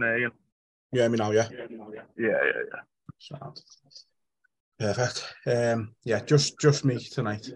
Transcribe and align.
Uh, 0.00 0.06
can 0.06 0.12
I 0.14 0.16
hear 0.16 0.18
you? 0.18 0.30
Yeah, 0.92 1.08
me 1.08 1.18
now, 1.18 1.30
yeah. 1.30 1.48
Yeah, 1.50 1.66
yeah, 2.18 2.62
yeah. 2.72 2.80
Sound. 3.18 3.60
Perfect. 4.78 5.34
Um, 5.46 5.94
yeah, 6.04 6.20
just 6.24 6.58
just 6.58 6.84
me 6.84 6.98
tonight. 6.98 7.46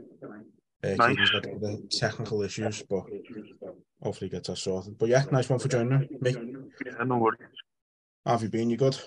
Uh, 0.84 0.94
Nice. 0.96 1.16
The 1.32 1.82
technical 1.90 2.42
issues, 2.42 2.82
but 2.82 3.04
hopefully 4.02 4.28
gets 4.28 4.50
us 4.50 4.60
sorted. 4.62 4.98
But 4.98 5.08
yeah, 5.08 5.24
nice 5.32 5.48
one 5.48 5.58
for 5.58 5.68
joining 5.68 6.06
me. 6.20 6.36
Yeah, 6.84 7.04
no 7.06 7.16
worries. 7.16 7.40
How 8.26 8.32
have 8.32 8.42
you 8.42 8.50
been? 8.50 8.68
You 8.68 8.76
good? 8.76 8.98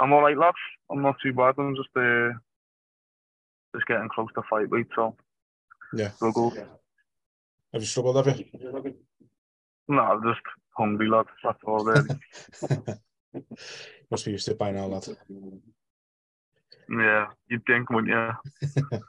I'm 0.00 0.12
alright, 0.12 0.36
lads. 0.36 0.56
I'm 0.90 1.02
not 1.02 1.16
too 1.22 1.32
bad. 1.32 1.54
I'm 1.58 1.76
just 1.76 1.88
uh, 1.96 2.30
just 3.74 3.86
getting 3.86 4.08
close 4.12 4.28
to 4.34 4.42
fight 4.50 4.68
weight, 4.68 4.88
so 4.96 5.16
Yeah. 5.94 6.10
struggle. 6.16 6.52
Have 7.72 7.82
you 7.82 7.86
struggled, 7.86 8.16
have 8.26 8.38
you? 8.38 8.44
No, 9.86 10.00
I'm 10.02 10.22
just 10.22 10.40
hungry, 10.76 11.08
lads. 11.08 11.28
That's 11.42 11.58
all 11.66 11.84
really. 11.84 12.08
Must 14.10 14.24
be 14.24 14.32
used 14.32 14.44
to 14.46 14.52
it 14.52 14.58
by 14.58 14.70
now, 14.70 14.86
lad. 14.86 15.06
yeah, 16.88 17.26
you'd 17.48 17.64
think, 17.66 17.90
wouldn't 17.90 18.12
you? 18.12 19.00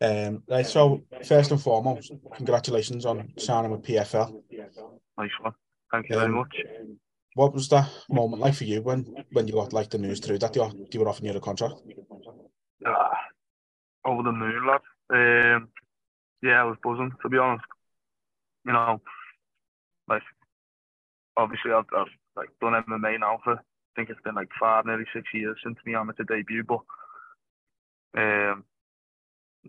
Um, 0.00 0.42
right, 0.48 0.66
so 0.66 1.04
first 1.24 1.52
and 1.52 1.60
foremost, 1.62 2.10
congratulations 2.34 3.06
on 3.06 3.32
signing 3.38 3.70
with 3.70 3.82
PFL. 3.82 4.42
nice 5.16 5.30
one. 5.40 5.52
Thank 5.92 6.08
you 6.08 6.16
very 6.16 6.26
Um, 6.26 6.34
much. 6.34 6.56
What 7.34 7.54
was 7.54 7.68
that 7.68 7.88
moment 8.10 8.42
like 8.42 8.54
for 8.54 8.64
you 8.64 8.82
when 8.82 9.06
when 9.32 9.46
you 9.46 9.54
got 9.54 9.72
like 9.72 9.90
the 9.90 9.98
news 9.98 10.18
through 10.20 10.38
that 10.38 10.56
you, 10.56 10.86
you 10.92 11.00
were 11.00 11.08
offering 11.08 11.30
you 11.30 11.38
a 11.38 11.40
contract? 11.40 11.74
Ah, 12.84 13.16
over 14.04 14.22
the 14.24 14.32
moon, 14.32 14.66
lad. 14.66 14.80
Um, 15.10 15.68
yeah, 16.42 16.60
I 16.62 16.64
was 16.64 16.76
buzzing, 16.82 17.12
to 17.22 17.28
be 17.28 17.38
honest. 17.38 17.64
You 18.66 18.72
know, 18.72 19.00
like, 20.08 20.22
obviously 21.36 21.72
I've, 21.72 21.86
I've 21.96 22.06
like 22.36 22.48
done 22.60 22.82
MMA 22.88 23.20
now 23.20 23.38
for, 23.44 23.54
I 23.54 23.94
think 23.96 24.10
it's 24.10 24.20
been 24.24 24.34
like 24.34 24.48
five, 24.58 24.86
nearly 24.86 25.04
six 25.12 25.26
years 25.34 25.56
since 25.62 25.76
my 25.86 26.00
amateur 26.00 26.24
debut, 26.24 26.64
but 26.64 26.80
um, 28.16 28.64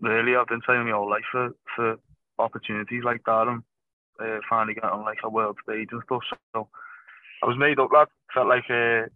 really 0.00 0.36
I've 0.36 0.48
been 0.48 0.60
training 0.60 0.86
my 0.86 0.92
whole 0.92 1.10
life 1.10 1.24
for, 1.30 1.50
for 1.76 1.96
opportunities 2.38 3.04
like 3.04 3.22
that 3.26 3.48
and 3.48 3.62
uh, 4.20 4.40
finally 4.48 4.74
getting 4.74 4.90
on 4.90 5.04
like 5.04 5.18
a 5.24 5.30
world 5.30 5.58
stage 5.62 5.88
and 5.92 6.02
stuff. 6.04 6.22
So 6.54 6.68
I 7.42 7.46
was 7.46 7.58
made 7.58 7.78
up, 7.78 7.90
lad. 7.92 8.08
Felt 8.32 8.48
like, 8.48 8.64
uh, 8.70 9.06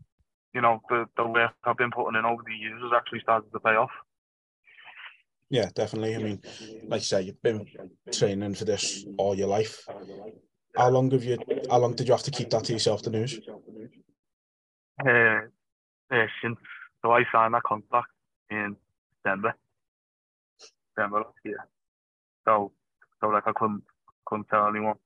you 0.54 0.60
know, 0.60 0.80
the, 0.88 1.06
the 1.16 1.26
work 1.26 1.52
I've 1.64 1.76
been 1.76 1.90
putting 1.90 2.18
in 2.18 2.24
over 2.24 2.42
the 2.46 2.54
years 2.54 2.80
has 2.82 2.92
actually 2.94 3.20
started 3.20 3.50
to 3.52 3.60
pay 3.60 3.70
off. 3.70 3.90
Yeah, 5.50 5.70
definitely. 5.74 6.14
I 6.14 6.18
mean, 6.18 6.42
like 6.88 7.00
you 7.00 7.06
say, 7.06 7.22
you've 7.22 7.42
been 7.42 7.66
training 8.12 8.54
for 8.54 8.66
this 8.66 9.06
all 9.16 9.34
your 9.34 9.48
life. 9.48 9.86
How 10.76 10.90
long 10.90 11.10
have 11.10 11.24
you? 11.24 11.38
How 11.70 11.78
long 11.78 11.94
did 11.94 12.06
you 12.08 12.12
have 12.12 12.22
to 12.24 12.30
keep 12.30 12.50
that 12.50 12.64
to 12.64 12.72
yourself? 12.72 13.02
The 13.02 13.10
news. 13.10 13.40
uh, 15.06 15.40
uh, 16.10 16.26
since 16.42 16.58
so 17.02 17.12
I 17.12 17.24
signed 17.32 17.54
that 17.54 17.62
contract 17.62 18.08
in 18.50 18.76
December. 19.24 19.54
December 20.94 21.18
last 21.18 21.34
year. 21.44 21.66
So 22.44 22.72
so 23.20 23.28
like 23.28 23.46
I 23.46 23.52
couldn't 23.52 23.82
couldn't 24.26 24.48
tell 24.48 24.68
anyone. 24.68 24.96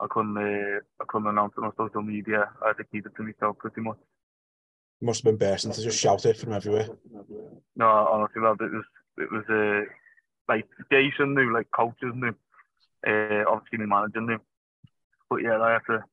I 0.00 0.06
couldn't 0.08 0.36
uh, 0.36 0.80
I 1.00 1.04
couldn't 1.08 1.28
announce 1.28 1.54
it 1.56 1.64
on 1.64 1.72
social 1.76 2.02
media. 2.02 2.50
I 2.62 2.68
had 2.68 2.76
to 2.78 2.84
keep 2.84 3.06
it 3.06 3.12
to 3.16 3.22
myself 3.22 3.58
pretty 3.58 3.80
much. 3.80 3.98
Must 5.00 5.22
have 5.24 5.38
been 5.38 5.48
bursting 5.48 5.72
to 5.72 5.82
just 5.82 5.98
shout 5.98 6.24
it 6.24 6.36
from 6.36 6.52
everywhere. 6.52 6.88
No, 7.76 7.86
honestly, 7.86 8.40
lad, 8.42 8.56
it 8.60 8.72
was 8.72 8.84
it 9.18 9.30
was 9.30 9.44
uh, 9.50 9.84
like 10.48 10.66
Jason 10.90 11.34
knew, 11.34 11.52
like 11.52 11.68
coaches 11.76 12.12
knew, 12.14 12.34
uh, 13.06 13.44
obviously 13.48 13.78
my 13.78 14.00
manager 14.00 14.20
knew. 14.20 14.38
But 15.34 15.42
yeah, 15.42 15.60
I 15.60 15.72
had 15.72 15.82
to 15.88 16.04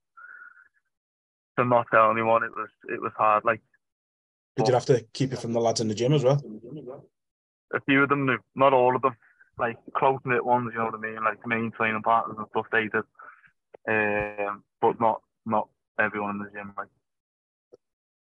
to 1.59 1.65
not 1.65 1.85
tell 1.91 2.09
anyone. 2.09 2.43
It 2.43 2.51
was 2.55 2.69
it 2.89 3.01
was 3.01 3.11
hard. 3.15 3.45
Like 3.45 3.61
Did 4.57 4.67
you 4.67 4.73
have 4.73 4.85
to 4.87 5.05
keep 5.13 5.31
it 5.31 5.39
from 5.39 5.53
the 5.53 5.61
lads 5.61 5.79
in 5.79 5.87
the 5.87 5.95
gym 5.95 6.13
as 6.13 6.23
well? 6.23 6.41
a 7.73 7.81
few 7.81 8.03
of 8.03 8.09
them 8.09 8.25
knew, 8.25 8.37
not 8.55 8.73
all 8.73 8.95
of 8.95 9.01
them. 9.01 9.15
Like 9.59 9.77
close 9.95 10.19
knit 10.25 10.43
ones, 10.43 10.71
you 10.73 10.79
know 10.79 10.85
what 10.85 10.95
I 10.95 10.97
mean, 10.97 11.23
like 11.23 11.45
main 11.45 11.71
training 11.71 12.01
partners 12.01 12.37
and 12.37 12.47
stuff 12.49 12.65
they 12.71 12.87
did. 12.87 13.03
Um, 13.87 14.63
but 14.81 14.99
not 14.99 15.21
not 15.45 15.67
everyone 15.99 16.31
in 16.31 16.39
the 16.39 16.51
gym. 16.51 16.73
Like 16.75 16.87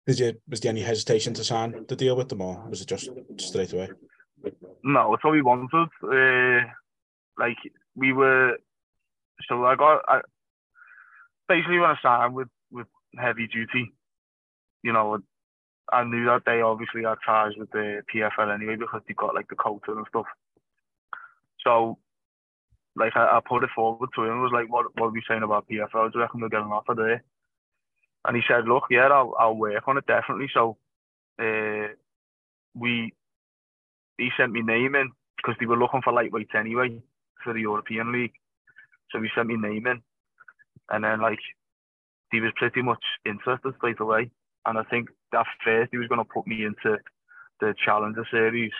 Did 0.06 0.18
you? 0.18 0.40
Was 0.48 0.60
there 0.60 0.70
any 0.70 0.82
hesitation 0.82 1.32
to 1.34 1.44
sign 1.44 1.86
the 1.88 1.96
deal 1.96 2.16
with 2.16 2.28
them, 2.28 2.42
or 2.42 2.62
was 2.68 2.82
it 2.82 2.88
just 2.88 3.08
straight 3.38 3.72
away? 3.72 3.88
no, 4.82 5.14
it's 5.14 5.24
what 5.24 5.32
we 5.32 5.40
wanted. 5.40 5.88
Uh, 6.02 6.68
like 7.38 7.56
we 7.94 8.12
were, 8.12 8.58
so 9.48 9.64
I 9.64 9.76
got 9.76 10.02
I, 10.06 10.20
basically 11.48 11.78
when 11.78 11.90
I 11.90 11.96
signed 12.02 12.34
with 12.34 12.48
with 12.70 12.86
heavy 13.18 13.46
duty, 13.46 13.92
you 14.82 14.92
know, 14.92 15.18
I 15.92 16.04
knew 16.04 16.24
that 16.26 16.42
they 16.46 16.60
obviously 16.60 17.02
had 17.04 17.18
ties 17.24 17.52
with 17.56 17.70
the 17.70 18.02
PFL 18.12 18.54
anyway 18.54 18.76
because 18.76 19.02
they 19.06 19.14
got 19.14 19.34
like 19.34 19.48
the 19.48 19.56
culture 19.56 19.96
and 19.96 20.06
stuff. 20.08 20.26
So, 21.64 21.98
like 22.96 23.16
I, 23.16 23.38
I 23.38 23.40
put 23.46 23.64
it 23.64 23.70
forward 23.74 24.10
to 24.14 24.24
him. 24.24 24.38
I 24.38 24.42
Was 24.42 24.52
like, 24.52 24.70
what 24.70 24.86
what 24.96 25.06
are 25.06 25.10
we 25.10 25.22
saying 25.28 25.42
about 25.42 25.68
PFL? 25.68 26.12
Do 26.12 26.18
you 26.18 26.20
reckon 26.20 26.40
we'll 26.40 26.50
get 26.50 26.60
an 26.60 26.72
offer 26.72 26.94
there? 26.94 27.22
And 28.26 28.36
he 28.36 28.42
said, 28.48 28.66
look, 28.66 28.84
yeah, 28.90 29.08
I'll 29.08 29.34
I'll 29.38 29.56
work 29.56 29.86
on 29.86 29.98
it 29.98 30.06
definitely. 30.06 30.48
So, 30.54 30.78
uh, 31.38 31.88
we 32.74 33.12
he 34.18 34.30
sent 34.36 34.52
me 34.52 34.62
name 34.62 34.94
in 34.94 35.10
because 35.36 35.56
they 35.60 35.66
were 35.66 35.76
looking 35.76 36.02
for 36.02 36.12
lightweights 36.12 36.54
anyway 36.54 37.00
for 37.42 37.52
the 37.52 37.60
European 37.60 38.12
League. 38.12 38.32
So 39.10 39.20
he 39.20 39.28
sent 39.34 39.48
me 39.48 39.56
name 39.56 39.86
in, 39.86 40.02
and 40.90 41.04
then 41.04 41.20
like 41.20 41.40
he 42.30 42.40
was 42.40 42.52
pretty 42.56 42.82
much 42.82 43.02
interested 43.24 43.74
straight 43.76 44.00
away. 44.00 44.30
And 44.66 44.78
I 44.78 44.82
think 44.84 45.08
that 45.32 45.46
first 45.64 45.90
he 45.92 45.98
was 45.98 46.08
going 46.08 46.20
to 46.20 46.32
put 46.32 46.46
me 46.46 46.64
into 46.64 46.98
the 47.60 47.74
Challenger 47.84 48.26
Series, 48.30 48.72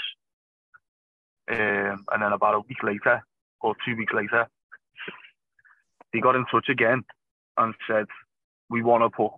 um, 1.51 2.05
and 2.13 2.23
then 2.23 2.33
about 2.33 2.55
a 2.55 2.61
week 2.61 2.83
later 2.83 3.23
or 3.61 3.75
two 3.85 3.97
weeks 3.97 4.13
later, 4.15 4.49
he 6.13 6.21
got 6.21 6.37
in 6.37 6.47
touch 6.47 6.69
again 6.69 7.05
and 7.59 7.75
said, 7.87 8.07
"We 8.71 8.83
want 8.83 9.03
to 9.05 9.11
put 9.11 9.33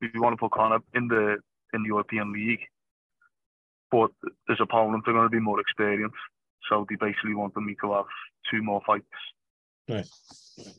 we 0.00 0.20
want 0.20 0.32
to 0.32 0.36
put 0.36 0.52
Connor 0.52 0.78
in 0.94 1.08
the 1.08 1.38
in 1.72 1.82
the 1.82 1.88
European 1.88 2.32
League, 2.32 2.66
but 3.90 4.10
his 4.48 4.58
opponents 4.60 5.06
are 5.08 5.12
going 5.12 5.26
to 5.26 5.36
be 5.36 5.40
more 5.40 5.60
experienced. 5.60 6.16
So 6.68 6.86
they 6.88 6.96
basically 6.96 7.34
wanted 7.34 7.60
me 7.60 7.76
to 7.80 7.92
have 7.92 8.06
two 8.50 8.62
more 8.62 8.80
fights 8.86 9.04
Right. 9.90 10.06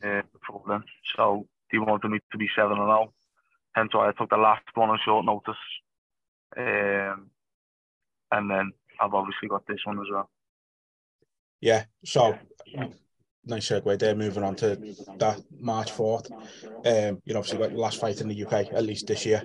uh, 0.04 0.22
before 0.32 0.64
then. 0.68 0.84
So 1.16 1.48
he 1.70 1.78
wanted 1.80 2.10
me 2.10 2.20
to 2.32 2.38
be 2.38 2.48
seven 2.56 2.78
and 2.78 2.88
zero. 2.88 3.14
Hence 3.74 3.94
why 3.94 4.10
I 4.10 4.12
took 4.12 4.30
the 4.30 4.38
last 4.38 4.64
one 4.74 4.90
on 4.90 5.00
short 5.04 5.26
notice. 5.26 5.56
Um, 6.58 7.30
and 8.32 8.50
then 8.50 8.72
I've 9.00 9.14
obviously 9.14 9.50
got 9.50 9.66
this 9.68 9.80
one 9.86 10.00
as 10.00 10.08
well. 10.12 10.30
Yeah. 11.60 11.86
So 12.06 12.38
nice 13.46 13.70
segue 13.70 14.00
there. 14.00 14.16
Moving 14.16 14.44
on 14.44 14.56
to 14.58 14.78
that 15.18 15.42
March 15.60 15.92
fourth. 15.92 16.30
Um, 16.84 17.22
you 17.26 17.34
know, 17.34 17.40
obviously 17.40 17.60
got 17.60 17.72
the 17.72 17.78
last 17.78 18.00
fight 18.00 18.20
in 18.22 18.28
the 18.28 18.46
UK 18.46 18.74
at 18.74 18.84
least 18.84 19.08
this 19.08 19.26
year. 19.26 19.44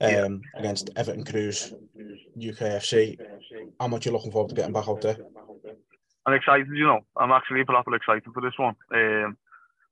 Um, 0.00 0.40
against 0.56 0.90
Everton 0.96 1.24
Cruz, 1.24 1.72
UKFC. 2.36 3.18
How 3.78 3.88
much 3.88 4.06
you 4.06 4.12
looking 4.12 4.32
forward 4.32 4.48
to 4.50 4.54
getting 4.54 4.72
back 4.72 4.88
out 4.88 5.00
there? 5.00 5.16
I'm 6.26 6.34
excited. 6.34 6.68
You 6.72 6.86
know, 6.86 7.00
I'm 7.16 7.32
actually 7.32 7.60
a 7.60 7.64
properly 7.64 7.96
excited 7.96 8.32
for 8.32 8.40
this 8.40 8.58
one. 8.58 8.76
Um, 8.94 9.36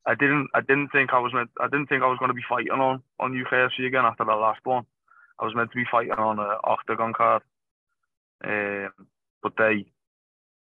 I 0.07 0.15
didn't, 0.15 0.49
I 0.55 0.61
didn't 0.61 0.89
think 0.89 1.13
I 1.13 1.19
was 1.19 1.33
meant, 1.33 1.51
I 1.61 1.67
didn't 1.67 1.87
think 1.87 2.03
I 2.03 2.09
was 2.09 2.19
going 2.19 2.31
to 2.31 2.35
be 2.35 2.43
fighting 2.49 2.73
on 2.73 3.03
on 3.21 3.33
UKFC 3.33 3.87
again 3.87 4.05
after 4.05 4.25
the 4.25 4.35
last 4.35 4.61
one. 4.65 4.85
I 5.39 5.45
was 5.45 5.55
meant 5.55 5.71
to 5.71 5.77
be 5.77 5.85
fighting 5.91 6.13
on 6.13 6.39
an 6.39 6.57
octagon 6.65 7.13
card, 7.13 7.43
um, 8.45 8.91
but 9.43 9.53
they, 9.59 9.87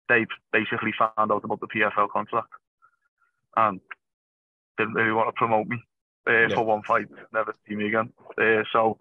they 0.08 0.26
basically 0.52 0.92
found 0.98 1.30
out 1.30 1.44
about 1.44 1.60
the 1.60 1.68
PFL 1.68 2.10
contract 2.10 2.48
and 3.56 3.80
didn't 4.78 4.94
really 4.94 5.12
want 5.12 5.28
to 5.28 5.32
promote 5.32 5.66
me 5.66 5.78
uh, 6.28 6.46
yeah. 6.48 6.54
for 6.54 6.64
one 6.64 6.82
fight, 6.82 7.06
never 7.32 7.54
see 7.68 7.74
me 7.74 7.88
again. 7.88 8.12
Uh, 8.40 8.62
so, 8.72 8.98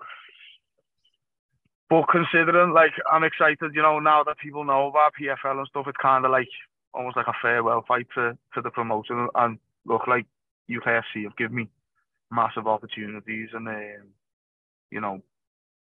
but 1.91 2.05
considering 2.07 2.71
like 2.71 2.93
I'm 3.11 3.25
excited, 3.25 3.75
you 3.75 3.81
know, 3.81 3.99
now 3.99 4.23
that 4.23 4.37
people 4.37 4.63
know 4.63 4.87
about 4.87 5.11
PFL 5.19 5.57
and 5.57 5.67
stuff, 5.67 5.87
it's 5.89 5.97
kind 6.01 6.23
of 6.23 6.31
like 6.31 6.47
almost 6.93 7.17
like 7.17 7.27
a 7.27 7.33
farewell 7.41 7.83
fight 7.85 8.07
to, 8.15 8.37
to 8.53 8.61
the 8.61 8.69
promotion. 8.69 9.27
And 9.35 9.59
look, 9.85 10.07
like 10.07 10.25
UKFC 10.69 11.23
have 11.23 11.35
given 11.35 11.57
me 11.57 11.69
massive 12.31 12.65
opportunities 12.65 13.49
and 13.51 13.67
um, 13.67 14.07
you 14.89 15.01
know 15.01 15.21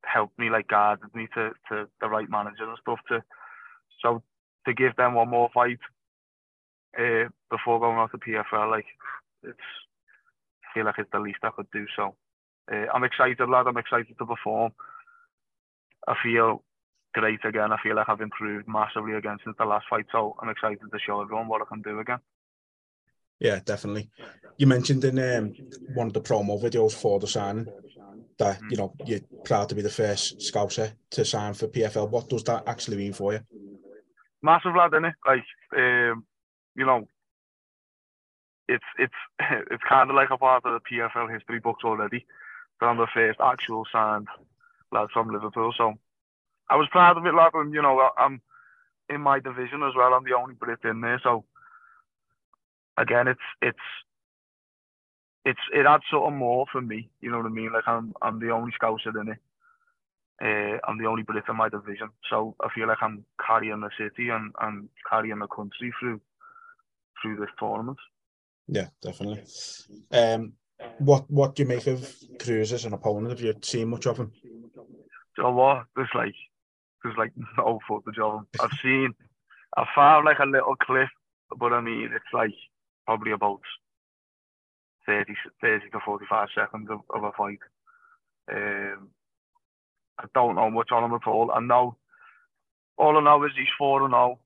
helped 0.03 0.39
me 0.39 0.49
like 0.49 0.67
guided 0.67 1.13
me 1.13 1.27
to, 1.35 1.51
to 1.69 1.87
the 2.01 2.09
right 2.09 2.27
manager 2.27 2.67
and 2.67 2.77
stuff 2.81 2.97
to 3.07 3.23
so 4.01 4.23
to 4.65 4.73
give 4.73 4.95
them 4.95 5.13
one 5.13 5.29
more 5.29 5.49
fight 5.53 5.77
uh, 6.99 7.29
before 7.51 7.79
going 7.79 7.99
out 7.99 8.09
to 8.09 8.17
PFL 8.17 8.71
like 8.71 8.87
it's 9.43 9.57
I 10.65 10.73
feel 10.73 10.85
like 10.85 10.95
it's 10.97 11.11
the 11.13 11.19
least 11.19 11.37
I 11.43 11.51
could 11.51 11.69
do. 11.71 11.85
So 11.95 12.15
uh, 12.73 12.87
I'm 12.91 13.03
excited 13.03 13.47
lad. 13.47 13.67
I'm 13.67 13.77
excited 13.77 14.17
to 14.17 14.25
perform 14.25 14.71
I 16.07 16.15
feel 16.21 16.63
great 17.13 17.43
again 17.45 17.71
I 17.71 17.77
feel 17.83 17.95
like 17.95 18.09
I've 18.09 18.21
improved 18.21 18.67
massively 18.67 19.13
again 19.13 19.37
since 19.43 19.55
the 19.57 19.65
last 19.65 19.85
fight 19.89 20.05
so 20.11 20.35
I'm 20.39 20.49
excited 20.49 20.79
to 20.91 20.99
show 20.99 21.21
everyone 21.21 21.47
what 21.47 21.61
I 21.61 21.65
can 21.65 21.81
do 21.81 21.99
again 21.99 22.19
yeah, 23.43 23.59
definitely. 23.63 24.09
You 24.57 24.67
mentioned 24.67 25.03
in 25.03 25.19
um, 25.19 25.53
one 25.95 26.07
of 26.07 26.13
the 26.13 26.21
promo 26.21 26.61
videos 26.61 26.93
for 26.93 27.19
the 27.19 27.27
signing 27.27 27.67
that 28.39 28.59
you 28.69 28.77
know 28.77 28.93
you're 29.05 29.19
proud 29.43 29.69
to 29.69 29.75
be 29.75 29.81
the 29.81 29.89
first 29.89 30.39
Scouser 30.39 30.93
to 31.11 31.25
sign 31.25 31.53
for 31.53 31.67
PFL. 31.67 32.09
What 32.09 32.29
does 32.29 32.43
that 32.45 32.67
actually 32.67 32.97
mean 32.97 33.11
for 33.11 33.33
you? 33.33 33.41
Massive 34.41 34.75
lad, 34.75 34.93
isn't 34.93 35.05
it? 35.05 35.15
Like, 35.25 35.43
um, 35.75 36.25
you 36.75 36.85
know, 36.85 37.05
it's 38.69 38.85
it's 38.97 39.13
it's 39.71 39.83
kind 39.89 40.09
of 40.09 40.15
like 40.15 40.29
a 40.29 40.37
part 40.37 40.65
of 40.65 40.81
the 40.81 40.95
PFL 40.95 41.33
history 41.33 41.59
books 41.59 41.83
already. 41.83 42.25
That 42.79 42.87
I'm 42.87 42.97
the 42.97 43.07
first 43.13 43.39
actual 43.41 43.85
signed 43.91 44.27
lad 44.93 45.09
from 45.11 45.31
Liverpool. 45.31 45.73
So 45.77 45.93
I 46.69 46.75
was 46.75 46.87
proud 46.91 47.17
of 47.17 47.25
it, 47.25 47.33
lad. 47.33 47.51
And 47.53 47.73
you 47.73 47.81
know, 47.81 48.09
I'm 48.17 48.41
in 49.09 49.21
my 49.21 49.39
division 49.39 49.83
as 49.83 49.93
well. 49.95 50.13
I'm 50.13 50.23
the 50.23 50.37
only 50.37 50.55
Brit 50.55 50.79
in 50.83 51.01
there, 51.01 51.19
so 51.23 51.45
again, 52.97 53.27
it's 53.27 53.39
it's 53.61 53.77
it's 55.45 55.59
it 55.73 55.85
adds 55.85 56.03
something 56.11 56.37
more 56.37 56.65
for 56.71 56.81
me. 56.81 57.09
You 57.21 57.31
know 57.31 57.37
what 57.37 57.47
I 57.47 57.49
mean? 57.49 57.73
Like 57.73 57.87
I'm 57.87 58.13
I'm 58.21 58.39
the 58.39 58.51
only 58.51 58.71
scouser 58.79 59.19
in 59.21 59.29
it. 59.29 59.39
Uh, 60.41 60.77
I'm 60.87 60.97
the 60.97 61.07
only 61.07 61.23
Brit 61.23 61.43
in 61.47 61.55
my 61.55 61.69
division, 61.69 62.09
so 62.29 62.55
I 62.61 62.67
feel 62.73 62.87
like 62.87 62.97
I'm 63.01 63.23
carrying 63.45 63.79
the 63.81 63.89
city 63.97 64.29
and, 64.29 64.51
and 64.61 64.89
carrying 65.09 65.39
the 65.39 65.47
country 65.47 65.93
through 65.99 66.19
through 67.21 67.37
this 67.37 67.49
tournament. 67.59 67.97
Yeah, 68.67 68.87
definitely. 69.01 69.43
Um, 70.11 70.53
what 70.99 71.29
what 71.29 71.55
do 71.55 71.63
you 71.63 71.69
make 71.69 71.87
of 71.87 72.13
Cruz 72.39 72.73
as 72.73 72.85
an 72.85 72.93
opponent? 72.93 73.29
Have 73.29 73.41
you 73.41 73.53
seen 73.61 73.89
much 73.89 74.07
of 74.07 74.17
him? 74.17 74.31
You 75.37 75.43
know 75.43 75.51
what? 75.51 75.85
There's 75.95 76.09
like 76.15 76.35
there's 77.03 77.17
like 77.17 77.31
no 77.57 77.79
footage 77.87 78.19
of 78.19 78.39
him. 78.39 78.47
I've 78.59 78.77
seen 78.81 79.13
I 79.77 79.85
found 79.95 80.25
like 80.25 80.39
a 80.39 80.45
little 80.45 80.75
clip, 80.75 81.09
but 81.57 81.73
I 81.73 81.81
mean 81.81 82.09
it's 82.13 82.33
like 82.33 82.53
probably 83.05 83.31
about 83.31 83.61
30, 85.05 85.33
30 85.61 85.89
to 85.91 85.99
45 86.05 86.47
seconds 86.55 86.87
of, 86.89 86.99
of 87.13 87.23
a 87.23 87.31
fight. 87.31 87.59
Um, 88.51 89.09
I 90.19 90.25
don't 90.33 90.55
know 90.55 90.69
much 90.69 90.91
on 90.91 91.03
him 91.03 91.13
at 91.13 91.27
all. 91.27 91.51
I 91.51 91.59
know, 91.59 91.97
all 92.97 93.17
I 93.17 93.21
know 93.21 93.43
is 93.43 93.51
he's 93.57 93.67
4 93.77 94.03
and 94.03 94.11
0. 94.11 94.39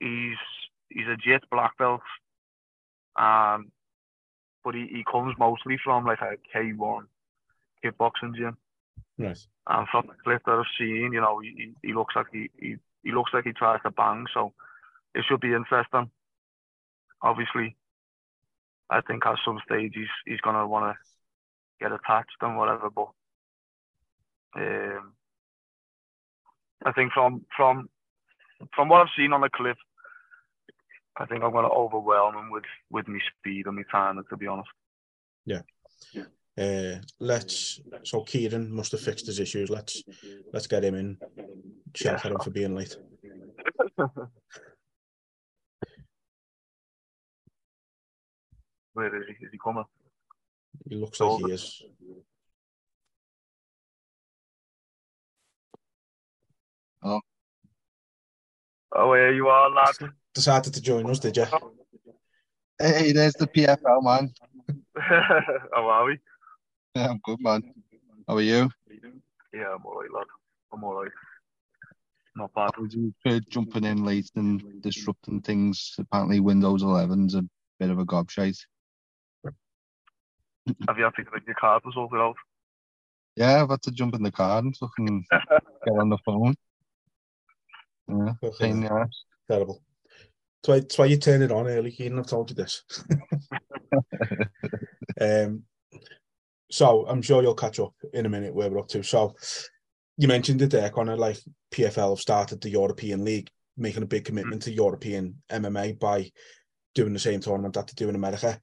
He's, 0.00 0.36
he's 0.88 1.06
a 1.06 1.16
jet 1.16 1.42
black 1.50 1.76
belt. 1.78 2.00
Um, 3.16 3.70
but 4.64 4.74
he, 4.74 4.88
he 4.90 5.04
comes 5.10 5.34
mostly 5.38 5.78
from 5.82 6.04
like 6.04 6.20
a 6.20 6.36
K1 6.54 7.04
kickboxing 7.84 8.34
gym. 8.36 8.56
Nice. 9.18 9.46
And 9.66 9.86
from 9.90 10.08
the 10.08 10.14
clip 10.22 10.42
that 10.44 10.52
I've 10.52 10.64
seen, 10.78 11.10
you 11.12 11.20
know, 11.20 11.38
he, 11.38 11.72
he 11.82 11.94
looks 11.94 12.14
like 12.16 12.26
he, 12.32 12.50
he, 12.58 12.76
he 13.02 13.12
looks 13.12 13.32
like 13.32 13.44
he 13.44 13.52
tries 13.52 13.80
to 13.82 13.90
bang, 13.90 14.26
so 14.34 14.52
it 15.14 15.24
should 15.28 15.40
be 15.40 15.54
interesting 15.54 16.10
obviously, 17.24 17.76
I 18.90 19.00
think 19.00 19.26
at 19.26 19.38
some 19.44 19.58
stage 19.64 19.92
he's 19.94 20.14
he's 20.26 20.40
gonna 20.42 20.68
want 20.68 20.94
to 20.94 21.84
get 21.84 21.92
attached 21.92 22.36
and 22.42 22.56
whatever. 22.56 22.90
But 22.90 23.08
um, 24.56 25.14
I 26.84 26.92
think 26.92 27.12
from 27.12 27.44
from 27.56 27.88
from 28.76 28.88
what 28.88 29.00
I've 29.00 29.14
seen 29.16 29.32
on 29.32 29.40
the 29.40 29.48
clip, 29.48 29.78
I 31.16 31.26
think 31.26 31.42
I'm 31.42 31.52
gonna 31.52 31.68
overwhelm 31.68 32.36
him 32.36 32.50
with 32.50 32.64
with 32.90 33.08
my 33.08 33.18
speed 33.38 33.66
and 33.66 33.76
my 33.76 33.82
timing. 33.90 34.24
To 34.28 34.36
be 34.36 34.46
honest. 34.46 34.68
Yeah. 36.12 36.24
Uh, 36.56 36.96
let's. 37.18 37.80
So 38.04 38.22
Kieran 38.22 38.70
must 38.70 38.92
have 38.92 39.00
fixed 39.00 39.26
his 39.26 39.40
issues. 39.40 39.70
Let's 39.70 40.02
let's 40.52 40.68
get 40.68 40.84
him 40.84 40.94
in. 40.94 41.18
Shout 41.94 42.20
yeah. 42.24 42.30
at 42.30 42.32
him 42.32 42.38
for 42.42 42.50
being 42.50 42.74
late. 42.74 42.96
Where 48.92 49.16
is 49.16 49.26
he? 49.26 49.44
Is 49.44 49.50
he 49.52 49.58
coming? 49.58 49.84
He 50.88 50.94
looks 50.96 51.20
like 51.20 51.44
he 51.44 51.52
is. 51.52 51.82
Oh. 57.02 57.20
Oh, 58.96 59.08
where 59.08 59.32
you 59.34 59.48
are, 59.48 59.70
lad? 59.70 59.94
Decided 60.34 60.72
to 60.74 60.80
join 60.80 61.10
us, 61.10 61.18
did 61.18 61.36
you? 61.36 61.46
Hey, 62.78 63.12
there's 63.12 63.34
the 63.34 63.46
PFL, 63.46 64.02
man. 64.02 64.32
How 64.96 65.88
are 65.88 66.04
we? 66.06 66.18
Yeah, 66.94 67.08
I'm 67.08 67.20
good, 67.24 67.40
man. 67.40 67.62
How 68.28 68.36
are 68.36 68.40
you? 68.40 68.70
Yeah, 69.52 69.74
I'm 69.74 69.84
alright, 69.84 70.12
lad. 70.12 70.26
I'm 70.72 70.84
alright. 70.84 71.10
Not 72.36 72.54
bad. 72.54 72.70
You 72.90 73.12
jumping 73.48 73.84
in 73.84 74.04
late 74.04 74.30
and 74.36 74.62
disrupting 74.80 75.40
things. 75.40 75.94
Apparently, 75.98 76.38
Windows 76.38 76.82
11's 76.82 77.34
a 77.34 77.44
bit 77.80 77.90
of 77.90 77.98
a 77.98 78.04
gobshite. 78.04 78.58
Have 80.86 80.98
you 80.98 81.04
had 81.04 81.14
to 81.16 81.24
get 81.24 81.46
your 81.46 81.56
card 81.56 81.82
was 81.84 81.94
sorted 81.94 82.20
out? 82.20 82.36
Yeah, 83.36 83.62
I've 83.62 83.70
had 83.70 83.82
to 83.82 83.90
jump 83.90 84.14
in 84.14 84.22
the 84.22 84.30
car 84.30 84.60
and 84.60 84.76
fucking 84.76 85.26
get 85.30 85.98
on 85.98 86.08
the 86.08 86.18
phone. 86.24 86.54
Yeah, 88.08 88.32
pain 88.60 88.70
in 88.70 88.80
the 88.82 88.92
ass. 88.92 89.24
Terrible. 89.50 89.82
That's 90.62 90.68
why, 90.68 90.80
that's 90.80 90.98
why 90.98 91.04
you 91.06 91.16
turn 91.16 91.42
it 91.42 91.50
on 91.52 91.66
early, 91.66 91.90
Keenan. 91.90 92.20
I've 92.20 92.26
told 92.26 92.50
you 92.50 92.56
this. 92.56 92.84
um, 95.20 95.64
so 96.70 97.06
I'm 97.06 97.22
sure 97.22 97.42
you'll 97.42 97.54
catch 97.54 97.78
up 97.80 97.94
in 98.12 98.26
a 98.26 98.28
minute 98.28 98.54
where 98.54 98.70
we're 98.70 98.78
up 98.78 98.88
to. 98.88 99.02
So 99.02 99.34
you 100.16 100.28
mentioned 100.28 100.62
it 100.62 100.70
there, 100.70 100.90
Connor, 100.90 101.16
like 101.16 101.38
PFL 101.72 102.10
have 102.10 102.20
started 102.20 102.60
the 102.60 102.70
European 102.70 103.24
League, 103.24 103.50
making 103.76 104.02
a 104.02 104.06
big 104.06 104.24
commitment 104.24 104.62
mm. 104.62 104.64
to 104.64 104.72
European 104.72 105.42
MMA 105.50 105.98
by 105.98 106.30
doing 106.94 107.12
the 107.12 107.18
same 107.18 107.40
tournament 107.40 107.74
that 107.74 107.88
they 107.88 107.94
do 107.96 108.08
in 108.08 108.14
America. 108.14 108.60